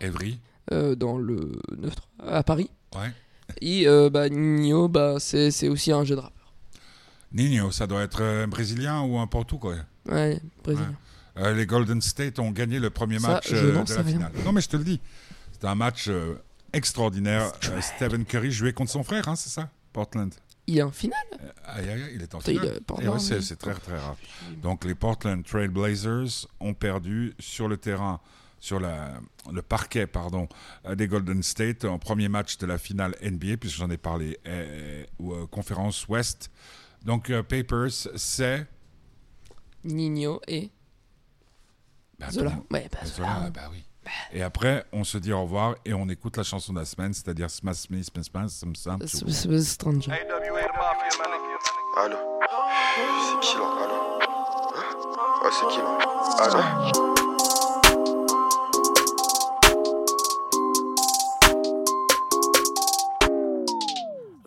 [0.00, 0.38] Evry.
[0.72, 1.92] euh, dans le 9
[2.28, 2.70] à Paris.
[2.94, 3.10] Ouais.
[3.60, 6.54] Et euh, bah, Nino, bah, c'est c'est aussi un jeune rappeur.
[7.32, 9.74] Nino, ça doit être un Brésilien ou un quoi.
[10.08, 10.94] Ouais, brésilien.
[11.36, 14.04] Euh, les Golden State ont gagné le premier Ça, match euh, de la rien.
[14.04, 14.32] finale.
[14.44, 15.00] Non, mais je te le dis.
[15.52, 16.34] C'était un match euh,
[16.72, 17.52] extraordinaire.
[17.80, 20.32] Stephen Curry jouait contre son frère, hein, c'est ça Portland?
[20.66, 20.80] Il
[21.66, 22.76] Aïe, aïe, est en Putain, il finale.
[22.76, 24.16] est ouais, en c'est mais- c'est très, très rare.
[24.62, 28.18] Donc, les Portland Trail Blazers ont perdu sur le terrain,
[28.60, 29.12] sur la,
[29.52, 30.48] le parquet, pardon,
[30.96, 35.04] des Golden State en premier match de la finale NBA, puisque j'en ai parlé, euh,
[35.50, 36.50] conférence Ouest.
[37.04, 38.66] Donc, euh, Papers, c'est.
[39.84, 40.70] Nino et
[42.18, 42.52] Bah, Zola.
[42.70, 43.50] Ouais, bah, Zola, Zola.
[43.50, 43.84] bah oui.
[44.32, 47.14] Et après, on se dit au revoir et on écoute la chanson de la semaine,
[47.14, 50.10] c'est-à-dire Smash Me, Smash Me, Smash Sam, Stranger.
[51.96, 52.16] Allô
[53.40, 53.94] C'est qui là Allô
[54.76, 55.98] Hein Ouais, c'est qui là
[56.40, 57.04] Allô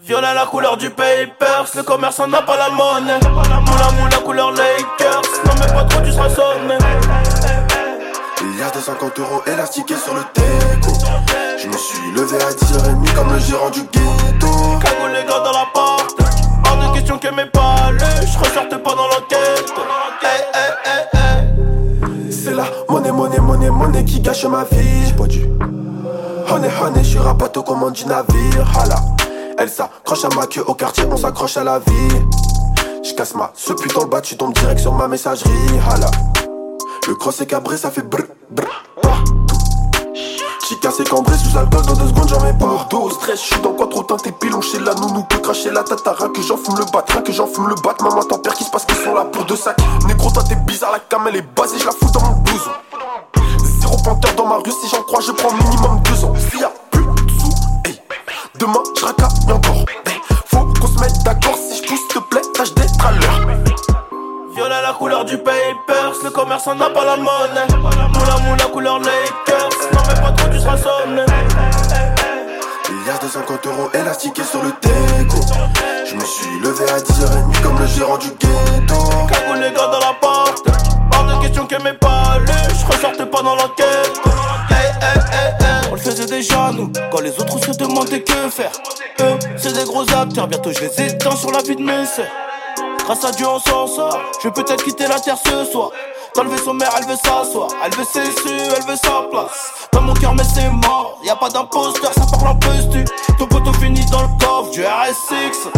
[0.01, 3.19] Violet la couleur du papers, le commerçant n'a pas la monnaie.
[3.19, 6.77] Moula moula couleur Lakers, non mais pas trop tu seras sonné.
[8.57, 10.91] Milliards de 50 euros élastiqués sur le déco.
[11.61, 14.47] Je me suis levé à 10h30 comme le gérant du ghetto.
[14.81, 16.17] Cagoule les gars dans la porte.
[16.65, 19.73] Hors de question que mes paluches ressortent pas dans l'enquête.
[20.23, 22.31] Hey, hey, hey, hey.
[22.31, 25.05] C'est la monnaie, monnaie, monnaie, monnaie qui gâche ma vie.
[25.05, 25.45] J'ai pas dû.
[26.49, 28.67] Honey, honey, je suis rapato aux commandes du navire.
[28.75, 28.95] Hala.
[29.59, 32.21] Elle s'accroche à ma queue au quartier, on s'accroche à la vie.
[33.03, 35.51] Je casse ma ce putain le bas, tu tombes direct sur ma messagerie.
[35.87, 36.09] Hala.
[37.07, 38.65] Le cross est cabré, ça fait brr brr
[39.01, 39.33] partout.
[40.67, 42.85] J'ai cassé cambré sous alcool dans deux secondes, j'en mets pas.
[42.89, 45.83] Dos, stress, je suis dans quoi trop teinté, pilon chez la nounou, que cracher la
[45.83, 47.95] tatara, que j'en fume le bat, rien que j'en fume le bat.
[48.01, 49.77] Maman, ton père qui se passe qu'ils sont là pour deux sacs.
[50.05, 52.71] Négro, toi t'es bizarre, la cam elle est basée, je la fous dans mon blouson.
[53.79, 56.33] Zéro panthère dans ma rue, si j'en crois, je prends minimum deux ans.
[56.51, 57.53] S'il y a plus de sous,
[57.85, 58.01] hey.
[58.59, 59.85] demain je racaille encore.
[60.47, 61.57] Faut qu'on se mette d'accord,
[64.83, 67.67] La couleur du papers, le commerçant n'a pas la monnaie.
[68.13, 71.23] Moula moula couleur Lakers, non mais pas trop tu seras sonné.
[72.89, 75.41] Milliards de 50 euros élastiqués sur le déco.
[76.05, 78.95] Je me suis levé à 10h30 comme le gérant du ghetto.
[79.27, 80.67] Cagoule les gars dans la porte.
[81.13, 84.21] Hors de question que mes paluches ressortent pas dans l'enquête.
[84.69, 85.89] Hey, hey, hey, hey.
[85.91, 88.71] On le faisait déjà nous, quand les autres se demandaient que faire.
[89.21, 92.25] Eux, c'est des gros acteurs, bientôt je les éteins sur la vie de mes sœurs.
[93.07, 95.91] Grâce à Dieu on s'en sort, je vais peut-être quitter la terre ce soir.
[96.35, 99.87] Dans le vaisseau mère, elle veut s'asseoir, elle veut ses su, elle veut sa place.
[99.93, 103.05] Dans mon cœur, mais c'est mort, y a pas d'imposteur, ça parle en postu.
[103.39, 105.71] Ton poteau finit dans le coffre du RS6.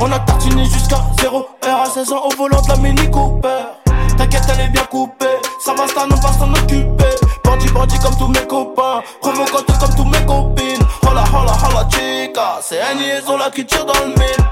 [0.00, 3.62] On a tartiné jusqu'à 0 heure à 16 ans au volant de la Mini Cooper.
[4.18, 5.26] T'inquiète, elle est bien coupée.
[5.64, 7.14] Ça va, ça, on va s'en occuper.
[7.56, 9.02] Bandit, bandit comme tous mes copains.
[9.20, 10.82] Provocante comme tous mes copines.
[11.02, 12.58] Hola, hola, hola, chica.
[12.60, 14.44] C'est un liaison là qui tire dans le mille.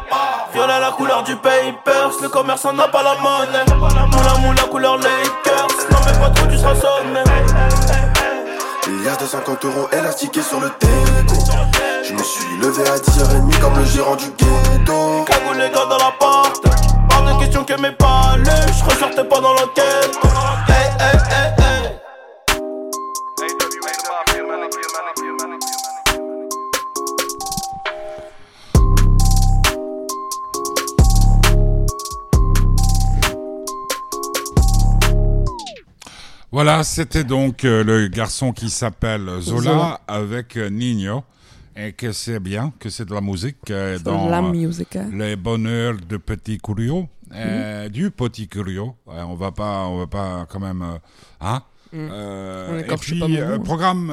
[0.53, 2.13] Violet la couleur du papers.
[2.23, 3.65] Le commerçant n'a pas la monnaie.
[4.11, 5.69] Moula, moula, couleur Lakers.
[5.91, 7.21] Non, mais pas trop, tu seras sonné.
[9.21, 11.41] De 50 euros élastiqués sur le déco.
[12.07, 15.25] Je me suis levé à 10h30 comme le gérant du ghetto.
[15.27, 16.65] Cagoule les gars dans la porte.
[17.15, 20.19] Hors de question que mes paluches ressortent pas dans l'enquête.
[20.69, 21.64] Hey, hey, hey, hey.
[36.55, 40.01] Voilà, c'était donc euh, le garçon qui s'appelle Zola, Zola.
[40.07, 41.25] avec euh, Nino.
[41.75, 44.95] Et que c'est bien, que c'est de la musique euh, dans la musique.
[44.95, 45.11] hein.
[45.13, 48.95] les bonheurs de Petit Curio, euh, du Petit Curio.
[49.05, 51.01] On va pas, on va pas quand même,
[51.41, 51.63] hein.
[51.93, 52.09] Mm.
[52.13, 53.59] Euh, On et puis mot.
[53.65, 54.07] programme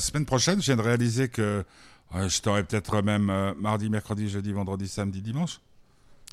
[0.00, 1.64] semaine prochaine, je viens de réaliser que
[2.16, 5.60] je t'aurai peut-être même mardi, mercredi, jeudi, vendredi, samedi, dimanche.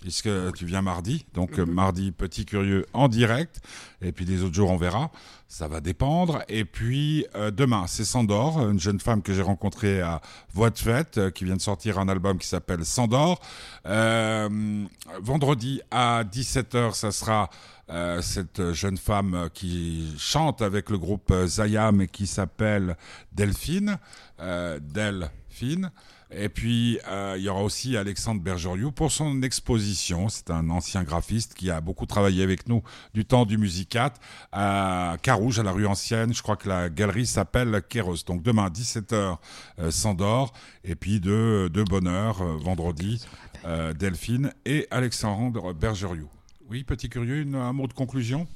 [0.02, 3.62] Puisque tu viens mardi, donc euh, mardi petit curieux en direct,
[4.02, 5.12] et puis les autres jours on verra,
[5.48, 6.42] ça va dépendre.
[6.50, 10.20] Et puis euh, demain c'est Sandor, une jeune femme que j'ai rencontrée à
[10.54, 13.40] Voix de Fête, euh, qui vient de sortir un album qui s'appelle Sandor.
[13.86, 14.88] Euh,
[15.22, 17.50] vendredi à 17h, ça sera
[17.92, 22.96] euh, cette jeune femme qui chante avec le groupe Zayam et qui s'appelle
[23.34, 23.98] Delphine,
[24.40, 25.92] euh, Delphine.
[26.34, 30.30] Et puis, euh, il y aura aussi Alexandre Bergeriou pour son exposition.
[30.30, 32.82] C'est un ancien graphiste qui a beaucoup travaillé avec nous
[33.14, 34.14] du temps du Musicat
[34.54, 36.34] à Carouge, à la rue Ancienne.
[36.34, 38.24] Je crois que la galerie s'appelle Kéros.
[38.26, 39.38] Donc demain, 17h,
[39.80, 40.54] euh, Sandor.
[40.86, 43.26] Et puis de, de bonne heure, euh, vendredi,
[43.66, 46.30] euh, Delphine et Alexandre Bergeriou.
[46.70, 48.48] Oui, petit curieux, une- un mot de conclusion?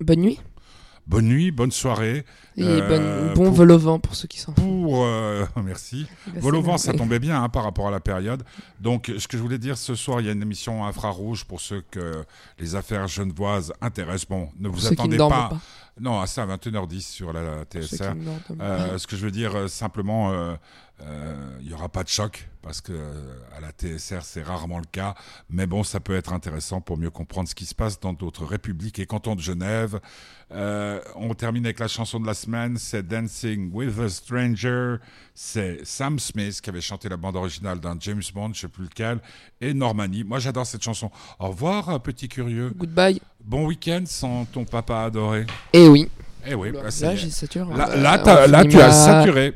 [0.00, 0.38] Bonne nuit.
[1.06, 2.24] Bonne nuit, bonne soirée.
[2.56, 4.54] Et Euh, bon pour- vol au vent pour ceux qui foutent.
[4.56, 6.06] Pour, euh, merci.
[6.26, 8.42] Bah, Vol au vent, ça tombait bien hein, par rapport à la période.
[8.80, 11.60] Donc, ce que je voulais dire, ce soir, il y a une émission infrarouge pour
[11.60, 12.24] ceux que
[12.58, 14.28] les affaires genevoises intéressent.
[14.28, 15.28] Bon, ne vous Pour attendez pas.
[15.28, 15.58] pas.
[16.00, 18.14] Non, à ça, à 21h10 sur la pas.
[18.60, 20.32] Euh, ce que je veux dire, simplement,
[21.60, 24.86] il n'y aura pas de choc parce que euh, à la TSR, c'est rarement le
[24.90, 25.14] cas.
[25.50, 28.44] Mais bon, ça peut être intéressant pour mieux comprendre ce qui se passe dans d'autres
[28.44, 30.00] républiques et cantons de Genève.
[30.50, 34.96] Euh, on termine avec la chanson de la semaine, c'est Dancing with a Stranger.
[35.32, 38.84] C'est Sam Smith qui avait chanté la bande originale d'un James Bond, je sais plus
[38.84, 39.20] lequel,
[39.60, 40.24] et Normani.
[40.24, 41.10] Moi, j'adore cette chanson.
[41.38, 42.72] Au revoir, euh, petit curieux.
[42.76, 43.20] Goodbye.
[43.44, 45.46] Bon week-end sans ton papa adoré.
[45.72, 46.08] Eh oui.
[46.44, 46.90] Eh oui, Là, bah, là,
[47.30, 47.74] saturé.
[47.76, 49.54] Là, Euh, tu as saturé.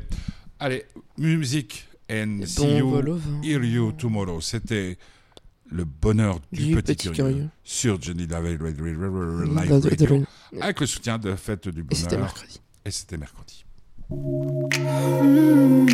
[0.59, 0.85] Allez,
[1.17, 3.41] Music and see bon you, volo, hein.
[3.43, 4.41] hear you tomorrow.
[4.41, 4.97] C'était
[5.69, 8.85] le bonheur du, du petit, petit curieux, curieux, sur Johnny Live Radio,
[10.59, 12.03] avec le soutien de Fête du Bonheur.
[12.03, 12.61] Et c'était mercredi.
[12.85, 13.65] Et c'était mercredi.
[14.09, 15.87] Mm.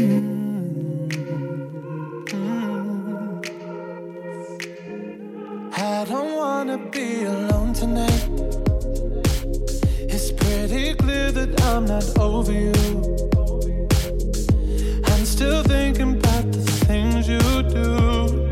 [5.79, 8.29] I don't wanna be alone tonight.
[10.09, 12.73] It's pretty clear that I'm not over you.
[15.37, 18.51] still thinking about the things you do.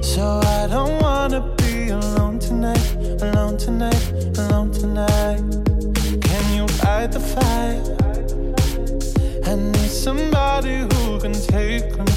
[0.00, 2.88] So I don't wanna be alone tonight,
[3.20, 4.04] alone tonight,
[4.38, 5.42] alone tonight.
[6.28, 7.82] Can you fight the fire?
[9.50, 12.15] I need somebody who can take control.